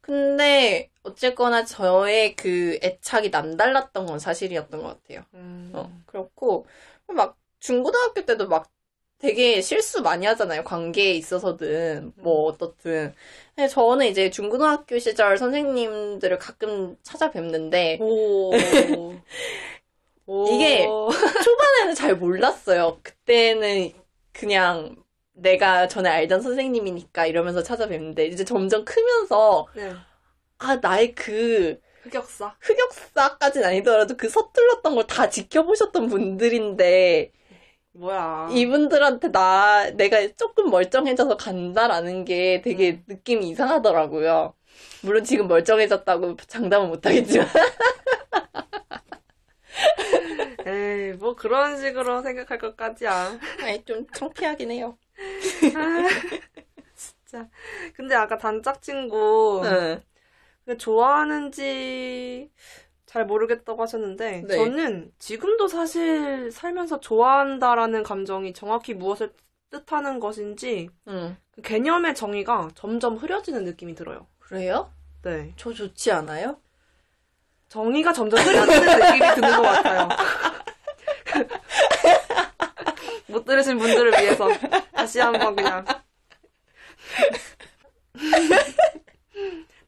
[0.00, 5.24] 근데 어쨌거나 저의 그 애착이 남달랐던 건 사실이었던 것 같아요.
[5.34, 5.70] 음.
[5.74, 6.66] 어, 그렇고
[7.06, 8.70] 막 중고등학교 때도 막
[9.18, 10.62] 되게 실수 많이 하잖아요.
[10.62, 13.12] 관계에 있어서든 뭐 어떻든.
[13.54, 18.52] 근데 저는 이제 중고등학교 시절 선생님들을 가끔 찾아뵙는데 오.
[20.26, 20.46] 오.
[20.48, 23.00] 이게 초반에는 잘 몰랐어요.
[23.02, 23.92] 그때는
[24.32, 24.96] 그냥
[25.32, 29.92] 내가 전에 알던 선생님이니까 이러면서 찾아뵙는데 이제 점점 크면서 네.
[30.58, 32.56] 아 나의 그 흑역사.
[32.60, 37.32] 흑역사까진 아니더라도 그 서툴렀던 걸 다 지켜보셨던 분들인데
[37.92, 38.48] 뭐야.
[38.50, 44.54] 이분들한테 나 내가 조금 멀쩡해져서 간다라는 게 되게 느낌이 이상하더라고요.
[45.02, 47.46] 물론 지금 멀쩡해졌다고 장담은 못하겠지만
[50.66, 53.38] 에이, 뭐 그런 식으로 생각할 것까지야.
[53.62, 54.98] 아니 좀 창피하긴 해요.
[56.94, 57.48] 진짜.
[57.94, 60.02] 근데 아까 단짝 친구 응.
[60.68, 62.50] 그 좋아하는지
[63.06, 64.54] 잘 모르겠다고 하셨는데 네.
[64.54, 69.32] 저는 지금도 사실 살면서 좋아한다라는 감정이 정확히 무엇을
[69.70, 71.38] 뜻하는 것인지 응.
[71.52, 74.26] 그 개념의 정의가 점점 흐려지는 느낌이 들어요.
[74.40, 74.92] 그래요?
[75.22, 75.54] 네.
[75.56, 76.60] 저 좋지 않아요?
[77.70, 80.08] 정의가 점점 흐려지는 느낌이 드는 것 같아요.
[83.28, 84.48] 못 들으신 분들을 위해서
[84.92, 85.82] 다시 한번 그냥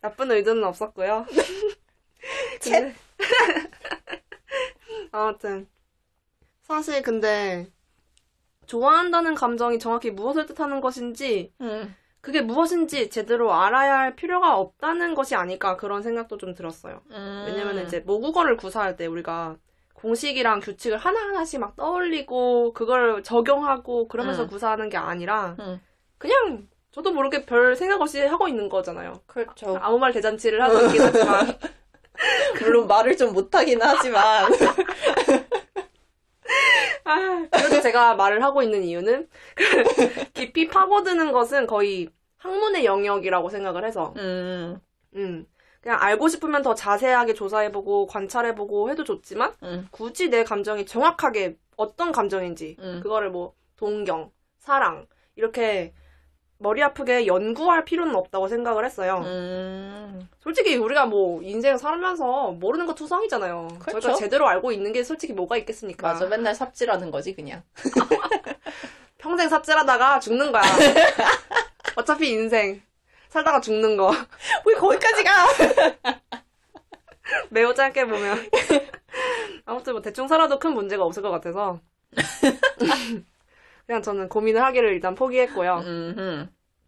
[0.01, 1.27] 나쁜 의도는 없었고요.
[2.63, 2.95] 근데-
[5.13, 5.67] 아무튼
[6.63, 7.67] 사실 근데
[8.67, 11.95] 좋아한다는 감정이 정확히 무엇을 뜻하는 것인지 응.
[12.21, 17.01] 그게 무엇인지 제대로 알아야 할 필요가 없다는 것이 아닐까 그런 생각도 좀 들었어요.
[17.11, 17.45] 음.
[17.47, 19.57] 왜냐면 이제 모국어를 구사할 때 우리가
[19.95, 24.49] 공식이랑 규칙을 하나하나씩 막 떠올리고 그걸 적용하고 그러면서 음.
[24.49, 25.81] 구사하는 게 아니라 응.
[26.19, 29.21] 그냥 저도 모르게 별 생각 없이 하고 있는 거잖아요.
[29.27, 29.79] 그렇죠.
[29.81, 31.57] 아무 말 대잔치를 하고 있긴 하지만
[32.61, 34.51] 물론 말을 좀 못하긴 하지만
[37.05, 39.29] 아, 그래도 제가 말을 하고 있는 이유는
[40.35, 44.81] 깊이 파고드는 것은 거의 학문의 영역이라고 생각을 해서 음.
[45.15, 45.47] 음,
[45.81, 49.89] 그냥 알고 싶으면 더 자세하게 조사해보고 관찰해보고 해도 좋지만 음.
[49.91, 53.01] 굳이 내 감정이 정확하게 어떤 감정인지 음.
[53.03, 55.95] 그거를 뭐 동경, 사랑 이렇게
[56.63, 59.23] 머리 아프게 연구할 필요는 없다고 생각을 했어요.
[59.25, 60.29] 음.
[60.41, 63.69] 솔직히 우리가 뭐 인생 살면서 모르는 거 투성이잖아요.
[63.81, 64.01] 그렇죠.
[64.01, 66.09] 저희가 제대로 알고 있는 게 솔직히 뭐가 있겠습니까?
[66.13, 67.63] 맞아 맨날 삽질하는 거지 그냥.
[69.17, 70.63] 평생 삽질하다가 죽는 거야.
[71.97, 72.83] 어차피 인생
[73.31, 74.13] 살다가 죽는 거
[74.67, 75.33] 왜 거기까지 가?
[77.49, 78.51] 매우 짧게 보면
[79.65, 81.81] 아무튼 뭐 대충 살아도 큰 문제가 없을 것 같아서
[83.91, 85.83] 그냥 저는 고민을 하기를 일단 포기했고요.
[85.85, 86.47] 음흠.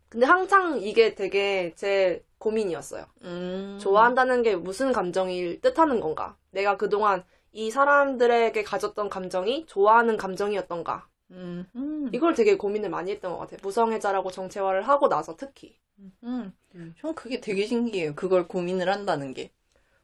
[0.09, 3.07] 근데 항상 이게 되게 제 고민이었어요.
[3.25, 3.77] 음.
[3.81, 6.37] 좋아한다는 게 무슨 감정을 뜻하는 건가?
[6.53, 11.09] 내가 그동안 이 사람들에게 가졌던 감정이 좋아하는 감정이었던가?
[11.33, 12.11] 음흠.
[12.13, 13.59] 이걸 되게 고민을 많이 했던 것 같아요.
[13.65, 15.77] 무성애자라고 정체화를 하고 나서 특히.
[16.23, 16.53] 음.
[17.01, 18.15] 전 그게 되게 신기해요.
[18.15, 19.51] 그걸 고민을 한다는 게.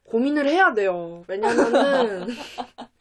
[0.03, 1.23] 고민을 해야 돼요.
[1.29, 2.27] 왜냐면은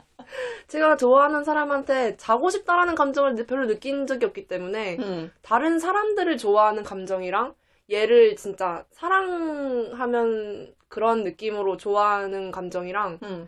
[0.68, 5.32] 제가 좋아하는 사람한테 자고 싶다라는 감정을 별로 느낀 적이 없기 때문에 음.
[5.42, 7.56] 다른 사람들을 좋아하는 감정이랑
[7.90, 13.48] 얘를 진짜 사랑하면 그런 느낌으로 좋아하는 감정이랑 음.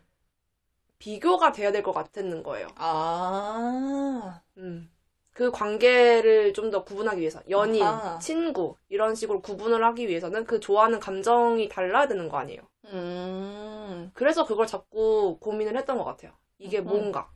[0.99, 2.67] 비교가 돼야 될 것 같았는 거예요.
[2.77, 4.41] 아.
[4.57, 4.89] 음.
[5.33, 8.19] 그 관계를 좀 더 구분하기 위해서 연인, 아하.
[8.19, 12.61] 친구 이런 식으로 구분을 하기 위해서는 그 좋아하는 감정이 달라야 되는 거 아니에요.
[12.85, 14.11] 음.
[14.13, 16.31] 그래서 그걸 자꾸 고민을 했던 것 같아요.
[16.59, 16.85] 이게 음.
[16.85, 17.29] 뭔가.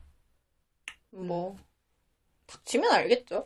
[1.10, 1.56] 뭐.
[2.46, 3.44] 닥치면 알겠죠?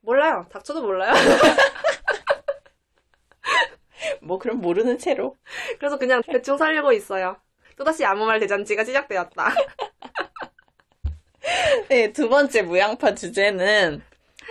[0.00, 0.46] 몰라요.
[0.50, 1.12] 닥쳐도 몰라요.
[4.22, 5.36] 뭐, 그럼 모르는 채로.
[5.78, 7.36] 그래서 그냥 대충 살려고 있어요.
[7.76, 9.54] 또다시 아무 말 대잔치가 시작되었다.
[11.88, 14.02] 네, 두 번째 무양파 주제는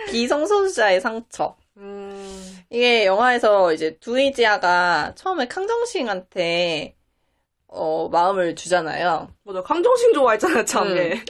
[0.08, 1.56] 비성소수자의 상처.
[1.76, 6.96] 음, 이게 영화에서 이제 두이지아가 처음에 캉정싱한테
[7.74, 9.28] 어, 마음을 주잖아요.
[9.44, 9.62] 맞아.
[9.62, 11.24] 강정신 좋아했잖아, 참에.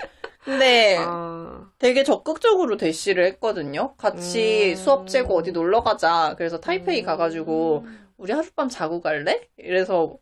[0.45, 3.95] 근데 아, 되게 적극적으로 대시를 했거든요.
[3.97, 4.76] 같이 음.
[4.76, 6.34] 수업 재고 어디 놀러 가자.
[6.38, 7.07] 그래서 타이페이 음.
[7.07, 7.86] 가가지고
[8.16, 9.49] 우리 하룻밤 자고 갈래?
[9.57, 10.18] 이래서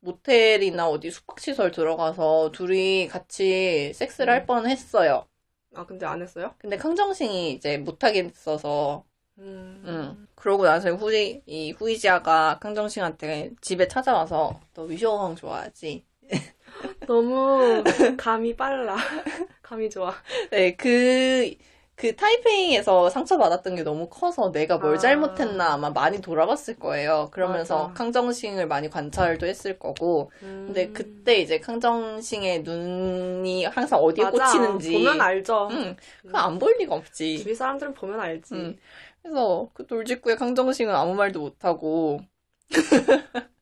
[0.00, 5.26] 모텔이나 어디 숙박시설 들어가서 둘이 같이 섹스를 할 뻔했어요.
[5.74, 6.54] 아, 근데 안 했어요?
[6.58, 9.04] 근데 캉정싱이 이제 못하겠어서
[9.38, 9.82] 음.
[9.86, 10.28] 응.
[10.34, 16.04] 그러고 나서 후이, 이 후이지아가 캉정싱한테 집에 찾아와서 너 위쇼왕 좋아하지?
[17.06, 17.82] 너무
[18.16, 18.96] 감이 빨라.
[19.62, 20.14] 감이 좋아.
[20.50, 21.54] 네, 그,
[21.94, 24.98] 그 타이페이에서 상처받았던 게 너무 커서 내가 뭘 아.
[24.98, 27.28] 잘못했나 아마 많이 돌아봤을 거예요.
[27.32, 27.94] 그러면서 맞아.
[27.94, 30.30] 캉정싱을 많이 관찰도 했을 거고.
[30.38, 34.44] 근데 그때 이제 캉정싱의 눈이 항상 어디에 맞아.
[34.44, 34.92] 꽂히는지.
[34.92, 35.68] 보면 알죠.
[35.72, 35.96] 응.
[36.22, 37.38] 그거 안 볼 리가 없지.
[37.42, 38.54] 주위 사람들은 보면 알지.
[38.54, 38.76] 응.
[39.22, 42.20] 그래서 그 돌직구에 캉정싱은 아무 말도 못하고.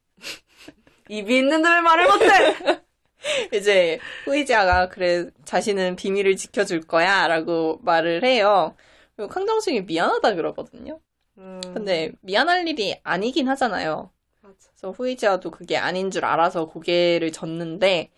[1.09, 2.27] 입이 있는데 왜 말을 못해?
[3.55, 8.75] 이제 후이지아가 그래 자신은 비밀을 지켜줄 거야라고 말을 해요.
[9.15, 11.01] 그리고 캉정싱이 미안하다 그러거든요.
[11.39, 14.11] 음, 근데 미안할 일이 아니긴 하잖아요.
[14.43, 14.57] 맞아.
[14.71, 18.11] 그래서 후이지아도 그게 아닌 줄 알아서 고개를 젓는데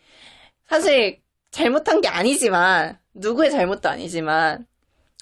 [0.67, 1.21] 사실
[1.51, 4.67] 잘못한 게 아니지만 누구의 잘못도 아니지만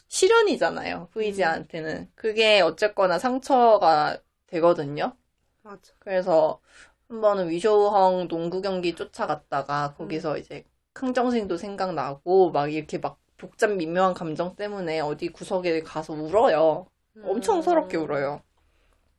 [0.09, 1.09] 실현이잖아요.
[1.13, 5.17] 후이지아한테는 그게 어쨌거나 상처가 되거든요.
[5.63, 5.93] 맞아.
[5.99, 6.61] 그래서
[7.09, 14.15] 한 번은 위쇼헝 농구 경기 쫓아갔다가 거기서 이제 캉정싱도 생각나고 막 이렇게 막 복잡 미묘한
[14.15, 16.87] 감정 때문에 어디 구석에 가서 울어요.
[17.23, 17.63] 엄청 음.
[17.63, 18.43] 서럽게 울어요.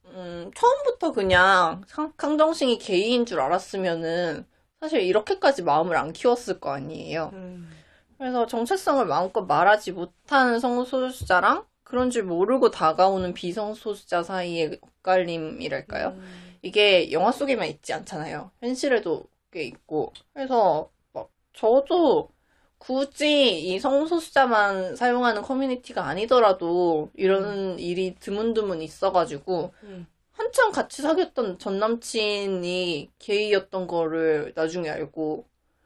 [0.05, 4.45] 음, 처음부터 그냥 康- 캉정싱이 게이인 줄 알았으면은
[4.79, 7.31] 사실 이렇게까지 마음을 안 키웠을 거 아니에요.
[7.33, 7.69] 음.
[8.17, 16.09] 그래서 정체성을 마음껏 말하지 못하는 성소수자랑 그런 줄 모르고 다가오는 비성소수자 사이의 엇갈림이랄까요?
[16.09, 16.57] 음.
[16.61, 18.51] 이게 영화 속에만 있지 않잖아요.
[18.59, 20.11] 현실에도 꽤 있고.
[20.33, 22.29] 그래서 막 저도
[22.77, 30.07] 굳이 이 성소수자만 사용하는 커뮤니티가 아니더라도 이런 일이 드문드문 있어가지고 음.
[30.31, 35.45] 한참 같이 사귀었던 전 남친이 게이였던 거를 나중에 알고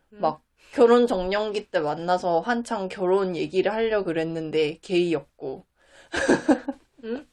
[0.10, 0.42] 막
[0.72, 5.66] 결혼 정년기 때 만나서 한창 결혼 얘기를 하려고 그랬는데 게이였고
[7.04, 7.28] 응?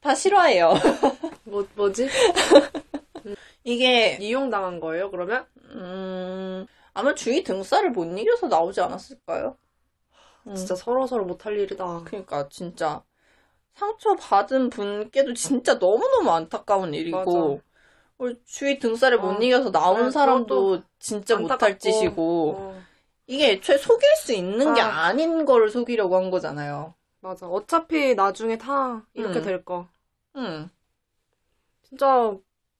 [0.00, 0.74] 다 싫어해요.
[1.44, 2.08] 뭐, 뭐지?
[3.64, 5.46] 이게 이용당한 거예요, 그러면?
[5.70, 9.56] 음, 아마 주위 등살을 못 이겨서 나오지 않았을까요?
[10.46, 12.02] 음, 진짜 서로 서로 못할 일이다.
[12.04, 13.02] 그러니까 진짜
[13.74, 17.60] 상처 받은 분께도 진짜 너무너무 안타까운 일이고 어,
[18.44, 21.78] 주위 등살을 못 어, 이겨서 나온 네, 사람도 진짜 못할.
[21.78, 22.86] 짓이고 어,
[23.26, 25.06] 이게 애초에 속일 수 있는 게 아.
[25.06, 26.94] 아닌 거를 속이려고 한 거잖아요.
[27.20, 27.46] 맞아.
[27.48, 29.42] 어차피 나중에 다 이렇게 음.
[29.42, 29.88] 될 거.
[30.36, 30.70] 응.
[31.82, 32.36] 진짜,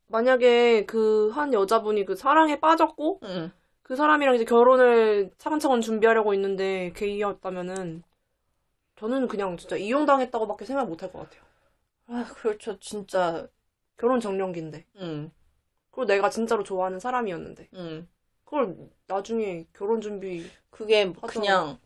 [0.08, 3.52] 만약에 그 한 여자분이 그 사랑에 빠졌고, 응.
[3.82, 8.02] 그 사람이랑 이제 결혼을 차근차근 준비하려고 있는데 게이였다면은,
[8.96, 11.42] 저는 그냥 진짜 이용당했다고밖에 생각 못 할 것 같아요.
[12.06, 12.78] 아, 그렇죠.
[12.78, 13.48] 진짜.
[13.96, 14.86] 결혼 정년기인데.
[14.96, 15.30] 응.
[15.90, 17.70] 그리고 내가 진짜로 좋아하는 사람이었는데.
[17.74, 18.06] 응.
[18.44, 21.42] 그걸 나중에 결혼 준비, 그게 뭐 맞아.
[21.42, 21.78] 그냥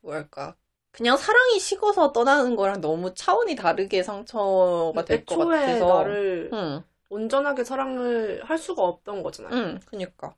[0.00, 0.56] 뭐랄까
[0.92, 6.84] 그냥 사랑이 식어서 떠나는 거랑 너무 차원이 다르게 상처가 될 것 애초에 같아서 나를 응,
[7.10, 9.56] 온전하게 사랑을 할 수가 없던 거잖아요.
[9.56, 10.34] 응, 그니까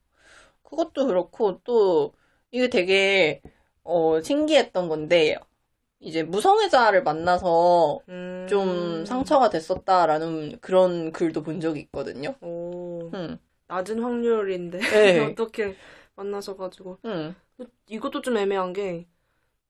[0.65, 2.15] 그것도 그렇고 또
[2.51, 3.43] 이게 되게
[3.85, 5.37] 어, 신기했던 건데
[6.01, 8.47] 이제 무성애자를 만나서 음.
[8.49, 12.35] 좀 상처가 됐었다라는 그런 글도 본 적이 있거든요.
[12.41, 13.39] 오, 응,
[13.69, 15.19] 낮은 확률인데 네.
[15.33, 15.77] 어떻게
[16.17, 17.35] 만나셔가지고 응,
[17.87, 19.07] 이것도 좀 애매한 게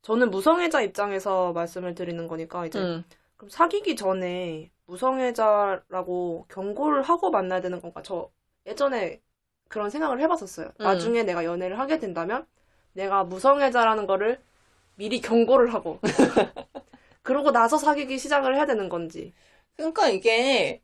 [0.02, 3.04] 저는 무성애자 입장에서 말씀을 드리는 거니까 이제 응.
[3.36, 8.02] 그럼 사귀기 전에 무성애자라고 경고를 하고 만나야 되는 건가?
[8.02, 8.30] 저
[8.66, 9.20] 예전에
[9.68, 10.68] 그런 생각을 해봤었어요.
[10.80, 10.84] 음.
[10.84, 12.46] 나중에 내가 연애를 하게 된다면
[12.92, 14.40] 내가 무성애자라는 거를
[15.00, 15.98] 미리 경고를 하고
[17.22, 19.32] 그러고 나서 사귀기 시작을 해야 되는 건지.
[19.74, 20.82] 그러니까 이게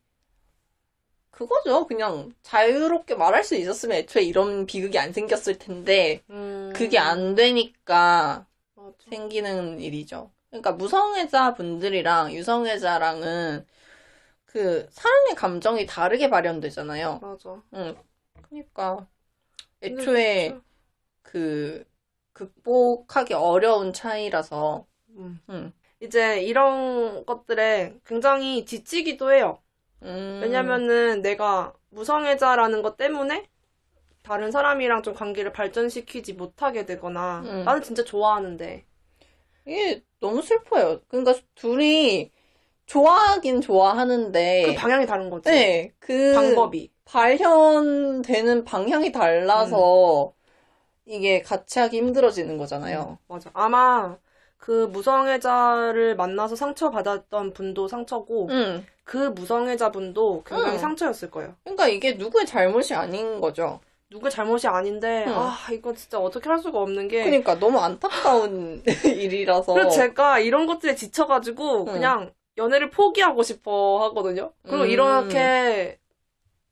[1.31, 1.87] 그거죠.
[1.87, 6.23] 그냥 자유롭게 말할 수 있었으면 애초에 이런 비극이 안 생겼을 텐데
[6.75, 8.95] 그게 안 되니까 맞아.
[9.11, 10.31] 생기는 일이죠.
[10.49, 13.67] 그러니까 무성애자 분들이랑 유성애자랑은
[14.47, 17.19] 그 사람의 감정이 다르게 발현되잖아요.
[17.21, 17.63] 맞아.
[17.75, 17.95] 응.
[18.49, 19.07] 그러니까
[19.83, 20.59] 애초에
[21.23, 21.85] 그
[22.37, 25.41] 극복하기 어려운 차이라서 음.
[25.49, 25.73] 응.
[26.01, 29.63] 이제 이런 것들에 굉장히 지치기도 해요.
[30.03, 30.41] 음.
[30.43, 33.49] 왜냐면은 내가 무성애자라는 것 때문에
[34.23, 37.65] 다른 사람이랑 좀 관계를 발전시키지 못하게 되거나 음.
[37.65, 38.85] 나는 진짜 좋아하는데
[39.67, 41.01] 이게 너무 슬퍼요.
[41.09, 42.31] 그러니까 둘이
[42.85, 45.49] 좋아하긴 좋아하는데 그 방향이 다른 거지.
[45.49, 46.93] 네, 그 방법이.
[47.07, 50.36] 발현되는 방향이 달라서
[51.07, 53.19] 이게 같이 하기 힘들어지는 거잖아요.
[53.29, 53.51] 맞아.
[53.55, 54.19] 아마
[54.59, 58.85] 그 무성애자를 만나서 상처받았던 분도 상처고 응.
[59.05, 60.79] 그 무성애자 분도 굉장히 음.
[60.79, 61.55] 상처였을 거예요.
[61.63, 63.81] 그러니까 이게 누구의 잘못이 아닌 거죠.
[64.11, 65.33] 누구의 잘못이 아닌데 음.
[65.35, 69.75] 아 이거 진짜 어떻게 할 수가 없는 게 그러니까 너무 안타까운 일이라서.
[69.75, 71.85] 그래서 제가 이런 것들에 지쳐가지고 음.
[71.87, 74.53] 그냥 연애를 포기하고 싶어 하거든요.
[74.63, 74.89] 그리고 음.
[74.89, 75.99] 이렇게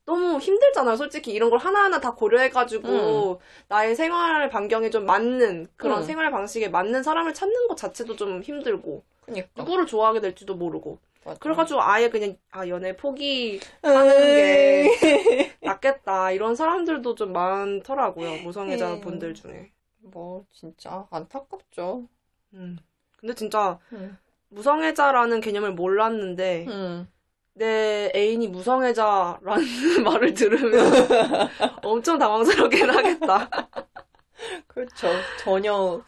[0.05, 0.95] 너무 힘들잖아요.
[0.97, 6.03] 솔직히 이런 걸 하나하나 다 고려해가지고 나의 생활 반경에 좀 맞는 그런 음.
[6.03, 9.49] 생활 방식에 맞는 사람을 찾는 것 자체도 좀 힘들고 그러니까.
[9.55, 11.39] 누구를 좋아하게 될지도 모르고 맞아.
[11.39, 14.89] 그래가지고 아예 그냥 아 연애 포기 에이.
[15.61, 18.43] 낫겠다 이런 사람들도 좀 많더라고요.
[18.43, 19.01] 무성애자 음.
[19.01, 19.71] 분들 중에.
[19.97, 22.07] 뭐 진짜 안타깝죠.
[22.53, 22.77] 음.
[23.17, 24.15] 근데 진짜 응.
[24.49, 27.07] 무성애자라는 개념을 몰랐는데 응.
[27.55, 29.65] 내 애인이 무성애자라는
[30.03, 30.91] 말을 들으면
[31.83, 33.49] 엄청 당황스럽긴 하겠다.
[34.67, 35.27] 그렇죠.
[35.39, 36.03] 전혀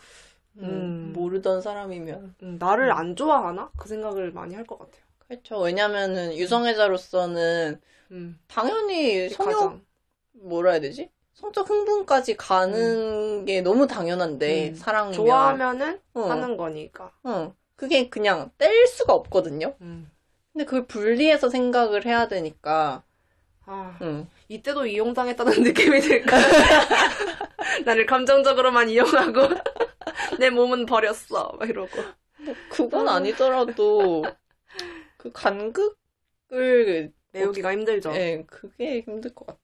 [0.58, 1.14] 음, 음.
[1.14, 2.36] 모르던 사람이면.
[2.44, 3.72] 음, 나를 안 좋아하나?
[3.78, 5.04] 그 생각을 많이 할 것 같아요.
[5.28, 5.60] 그렇죠.
[5.62, 7.82] 왜냐면은 유성애자로서는
[8.12, 9.86] 음, 당연히 성욕 가장.
[10.34, 11.10] 뭐라 해야 되지?
[11.34, 14.76] 성적 흥분까지 가는 게 너무 당연한데 음.
[14.76, 16.22] 사랑이면 좋아하면은 어.
[16.22, 17.12] 하는 거니까.
[17.24, 17.54] 어.
[17.76, 19.76] 그게 그냥 뗄 수가 없거든요.
[19.82, 20.10] 음.
[20.58, 23.04] 근데 그걸 분리해서 생각을 해야 되니까
[23.68, 24.28] 아, 응.
[24.50, 26.36] 이때도 이용당했다는 느낌이 들까?
[27.86, 29.42] 나를 감정적으로만 이용하고
[30.40, 31.52] 내 몸은 버렸어.
[31.60, 31.92] 막 이러고.
[32.72, 33.12] 그건 어.
[33.12, 34.24] 아니더라도
[35.18, 38.14] 그 간극을 메우기가 힘들죠.
[38.16, 39.60] 예, 그게 힘들 것 같아.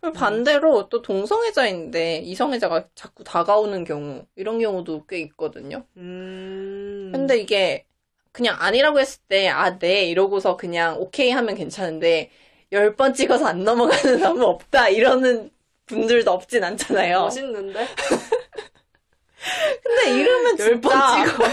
[0.00, 5.84] 그리고 반대로 또 동성애자인데 이성애자가 자꾸 다가오는 경우 이런 경우도 꽤 있거든요.
[5.96, 7.10] 음.
[7.12, 7.84] 근데 이게
[8.36, 12.30] 그냥 아니라고 했을 때, 아, 네, 이러고서 그냥 오케이 하면 괜찮은데,
[12.72, 15.50] 열 번 찍어서 안 넘어가는 사람은 없다, 이러는
[15.86, 17.20] 분들도 없진 않잖아요.
[17.22, 17.86] 멋있는데?
[19.82, 21.24] 근데 이러면 열번 진짜.
[21.24, 21.44] 찍어.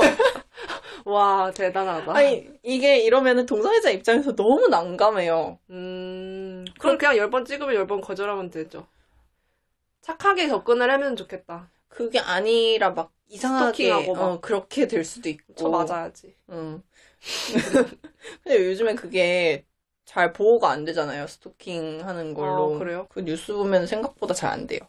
[1.06, 2.14] 와, 대단하다.
[2.16, 5.60] 아니, 이게 이러면은 동성애자 입장에서 너무 난감해요.
[5.70, 8.88] 음, 그럼 그냥 열번 찍으면 열번 거절하면 되죠.
[10.02, 11.72] 착하게 접근을 하면 좋겠다.
[11.88, 14.10] 그게 아니라 막 이상하게.
[14.16, 15.54] 어, 그렇게 될 수도 있고.
[15.56, 16.36] 저 맞아야지.
[16.50, 16.82] 응.
[18.44, 19.66] 근데 요즘에 그게
[20.06, 21.28] 잘 보호가 안 되잖아요.
[21.28, 22.74] 스토킹 하는 걸로.
[22.76, 23.08] 아, 그래요?
[23.10, 24.80] 그 뉴스 보면 생각보다 잘 안 돼요.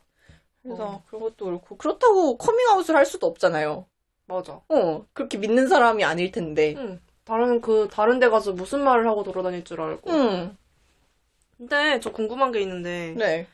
[0.62, 1.02] 그래서 어.
[1.06, 3.86] 그런 것도 그렇고 그렇다고 커밍아웃을 할 수도 없잖아요.
[4.26, 4.60] 맞아.
[4.68, 6.74] 어, 그렇게 믿는 사람이 아닐 텐데.
[6.76, 7.00] 응.
[7.24, 10.10] 다른 그 다른 데 가서 무슨 말을 하고 돌아다닐 줄 알고.
[10.10, 10.56] 응.
[11.56, 13.46] 근데 저 궁금한 게 있는데 네.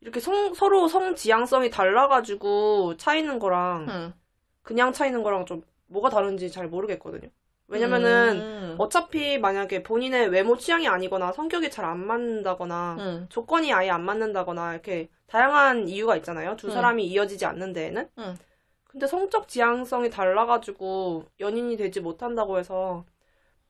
[0.00, 4.14] 이렇게 성, 서로 성 지향성이 달라가지고 차이는 거랑 응.
[4.62, 7.28] 그냥 차이는 거랑 좀 뭐가 다른지 잘 모르겠거든요.
[7.68, 8.76] 왜냐면은 음.
[8.78, 13.26] 어차피 만약에 본인의 외모 취향이 아니거나 성격이 잘 안 맞는다거나 응.
[13.28, 16.56] 조건이 아예 안 맞는다거나 이렇게 다양한 이유가 있잖아요.
[16.56, 16.72] 두 응.
[16.74, 18.08] 사람이 이어지지 않는 데에는.
[18.18, 18.36] 응.
[18.84, 23.04] 근데 성적 지향성이 달라가지고 연인이 되지 못한다고 해서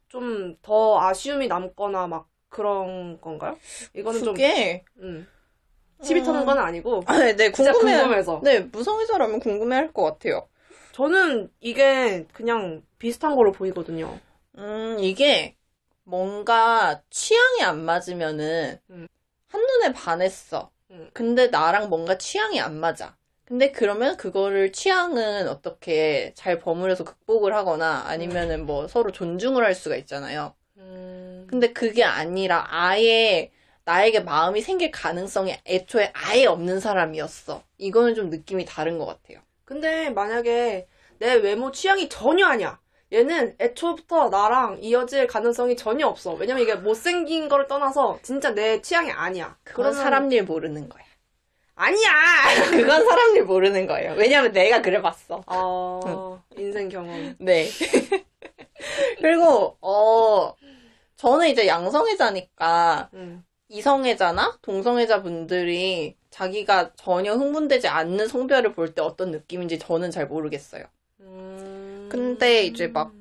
[0.09, 3.57] 좀 더 아쉬움이 남거나 막 그런 건가요?
[3.95, 5.27] 이거는 좀 그게 음,
[6.03, 7.97] 시비 터는 건 아니고 아, 네, 네, 진짜 궁금해.
[7.99, 8.41] 궁금해서.
[8.43, 10.49] 네, 무성애자라면 궁금해할 것 같아요.
[10.93, 14.19] 저는 이게 그냥 비슷한 걸로 보이거든요.
[14.59, 15.57] 음, 이게
[16.05, 19.07] 뭔가 취향이 안 맞으면은 음.
[19.49, 20.71] 한눈에 반했어.
[20.91, 21.11] 음.
[21.13, 23.17] 근데 나랑 뭔가 취향이 안 맞아.
[23.45, 29.97] 근데 그러면 그거를 취향은 어떻게 잘 버무려서 극복을 하거나 아니면은 뭐 서로 존중을 할 수가
[29.97, 30.55] 있잖아요.
[30.79, 33.53] 음, 근데 그게 아니라 아예
[33.87, 37.63] 나에게 마음이 생길 가능성이 애초에 아예 없는 사람이었어.
[37.79, 39.39] 이거는 좀 느낌이 다른 것 같아요.
[39.65, 42.81] 근데 만약에 내 외모 취향이 전혀 아니야.
[43.13, 46.33] 얘는 애초부터 나랑 이어질 가능성이 전혀 없어.
[46.35, 49.57] 왜냐면 이게 못생긴 걸 떠나서 진짜 내 취향이 아니야.
[49.63, 51.05] 그건 그러면- 사람 일 모르는 거야.
[51.77, 52.11] 아니야!
[52.73, 54.15] 그건 사람 일 모르는 거예요.
[54.15, 55.45] 왜냐면 내가 그래봤어.
[55.47, 57.37] 어, 인생 경험.
[57.39, 57.69] 네.
[59.21, 60.55] 그리고, 어,
[61.17, 63.45] 저는 이제 양성애자니까 음.
[63.69, 70.85] 이성애자나 동성애자 분들이 자기가 전혀 흥분되지 않는 성별을 볼 때 어떤 느낌인지 저는 잘 모르겠어요.
[71.21, 72.09] 음.
[72.11, 73.15] 근데 이제 막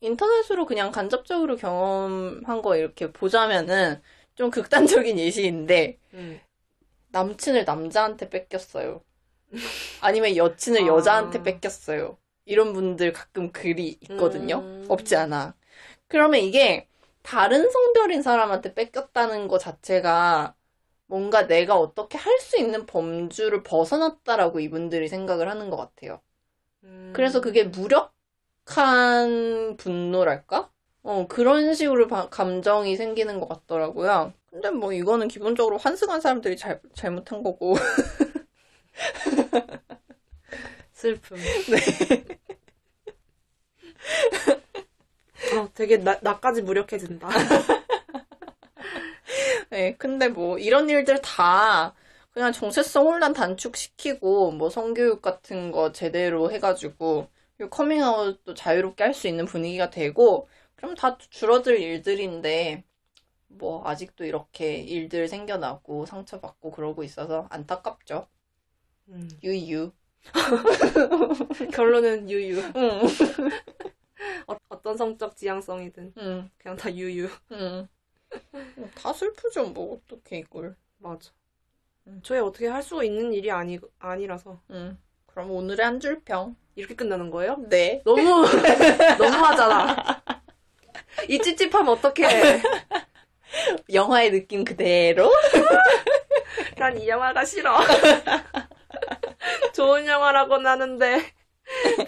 [0.00, 4.02] 인터넷으로 그냥 간접적으로 경험한 거 이렇게 보자면은
[4.34, 6.40] 좀 극단적인 예시인데 음.
[7.08, 9.04] 남친을 남자한테 뺏겼어요.
[10.00, 10.86] 아니면 여친을 아.
[10.86, 12.18] 여자한테 뺏겼어요.
[12.44, 14.58] 이런 분들 가끔 글이 있거든요.
[14.60, 14.86] 음.
[14.88, 15.54] 없지 않아.
[16.08, 16.88] 그러면 이게
[17.22, 20.54] 다른 성별인 사람한테 뺏겼다는 것 자체가
[21.06, 26.20] 뭔가 내가 어떻게 할 수 있는 범주를 벗어났다라고 이분들이 생각을 하는 것 같아요.
[26.84, 27.10] 음.
[27.12, 28.12] 그래서 그게 무력한
[29.78, 30.70] 분노랄까?
[31.02, 34.32] 어, 그런 식으로 바- 감정이 생기는 것 같더라고요.
[34.50, 37.74] 근데 뭐 이거는 기본적으로 환승한 사람들이 잘, 잘못한 거고.
[40.92, 41.36] 슬픔.
[45.50, 47.28] 어, 되게 나, 나까지 무력해진다.
[49.70, 51.94] 네, 근데 뭐 이런 일들 다
[52.32, 57.28] 그냥 정체성 혼란 단축시키고 뭐 성교육 같은 거 제대로 해가지고
[57.70, 62.84] 커밍아웃도 자유롭게 할 수 있는 분위기가 되고 그럼 다 줄어들 일들인데
[63.48, 68.28] 뭐 아직도 이렇게 일들 생겨나고 상처받고 그러고 있어서 안타깝죠.
[69.08, 69.28] 음.
[69.42, 69.92] 유유.
[71.72, 72.60] 결론은 유유.
[72.76, 73.02] 응.
[74.48, 76.50] 어, 어떤 성적 지향성이든 응.
[76.58, 77.28] 그냥 다 유유.
[77.52, 77.88] 응.
[78.94, 80.76] 다 슬프죠, 뭐, 어떻게 이걸.
[80.98, 81.30] 맞아.
[82.06, 82.20] 음.
[82.24, 84.60] 저희 어떻게 할 수가 있는 일이 아니, 아니라서.
[84.70, 84.98] 응.
[85.26, 86.56] 그럼 오늘의 한 줄 평.
[86.74, 87.56] 이렇게 끝나는 거예요?
[87.68, 88.02] 네.
[88.04, 88.44] 너무,
[89.18, 89.96] 너무하잖아.
[91.28, 92.62] 이 찝찝하면 어떡해.
[93.92, 95.30] 영화의 느낌 그대로.
[96.78, 97.78] 난 이 영화가 싫어.
[99.74, 101.22] 좋은 영화라고는 하는데,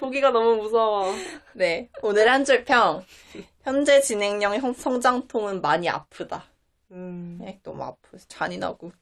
[0.00, 1.12] 보기가 너무 무서워.
[1.54, 1.88] 네.
[2.02, 3.02] 오늘 한 줄 평.
[3.62, 6.44] 현재 진행형 형- 성장통은 많이 아프다.
[6.90, 7.38] 음.
[7.40, 8.18] 네, 너무 아프.
[8.28, 8.92] 잔인하고.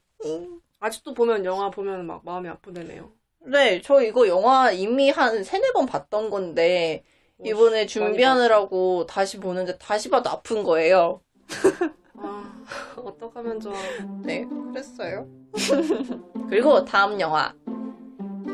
[0.80, 3.10] 아직도 보면 영화 보면 막 마음이 아프대네요.
[3.46, 7.02] 네, 저 이거 영화 이미 한 세네 번 봤던 건데,
[7.44, 11.20] 이번에 준비하느라고 다시 보는데 다시 봐도 아픈 거예요.
[12.18, 12.64] 아,
[12.96, 13.74] 어떡하면 좋아.
[14.22, 15.26] 네, 그랬어요.
[16.48, 17.52] 그리고 다음 영화.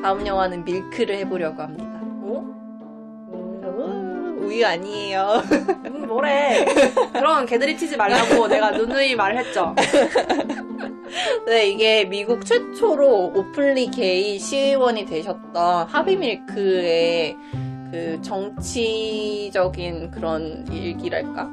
[0.00, 2.00] 다음 영화는 밀크를 해보려고 합니다.
[2.22, 2.57] 어?
[3.78, 5.42] 우, 우유 아니에요.
[5.86, 6.64] 음, 뭐래.
[7.12, 9.74] 그런 개들이 튀지 말라고 내가 누누이 말했죠.
[11.46, 17.36] 네, 이게 미국 최초로 오픈리 게이 시의원이 되셨던 하비밀크의
[17.90, 21.48] 그 정치적인 그런 일기랄까?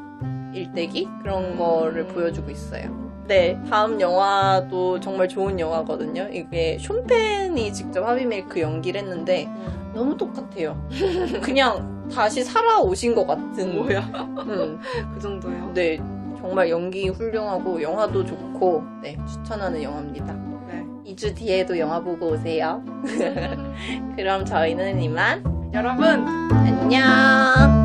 [0.54, 1.08] 일대기?
[1.22, 3.06] 그런 거를 보여주고 있어요.
[3.28, 6.30] 네, 다음 영화도 정말 좋은 영화거든요.
[6.32, 9.50] 이게 숀펜이 직접 하비밀크 연기를 했는데
[9.94, 10.78] 너무 똑같아요.
[11.42, 13.76] 그냥 다시 살아오신 것 같은.
[13.76, 14.00] 뭐야.
[14.48, 14.80] 음,
[15.14, 15.72] 그 정도요.
[15.74, 15.98] 네,
[16.40, 20.34] 정말 연기 훌륭하고 영화도 좋고 네, 추천하는 영화입니다.
[20.68, 20.86] 네.
[21.06, 22.84] 2주 뒤에도 영화 보고 오세요.
[24.16, 25.44] 그럼 저희는 이만
[25.74, 27.85] 여러분, 안녕.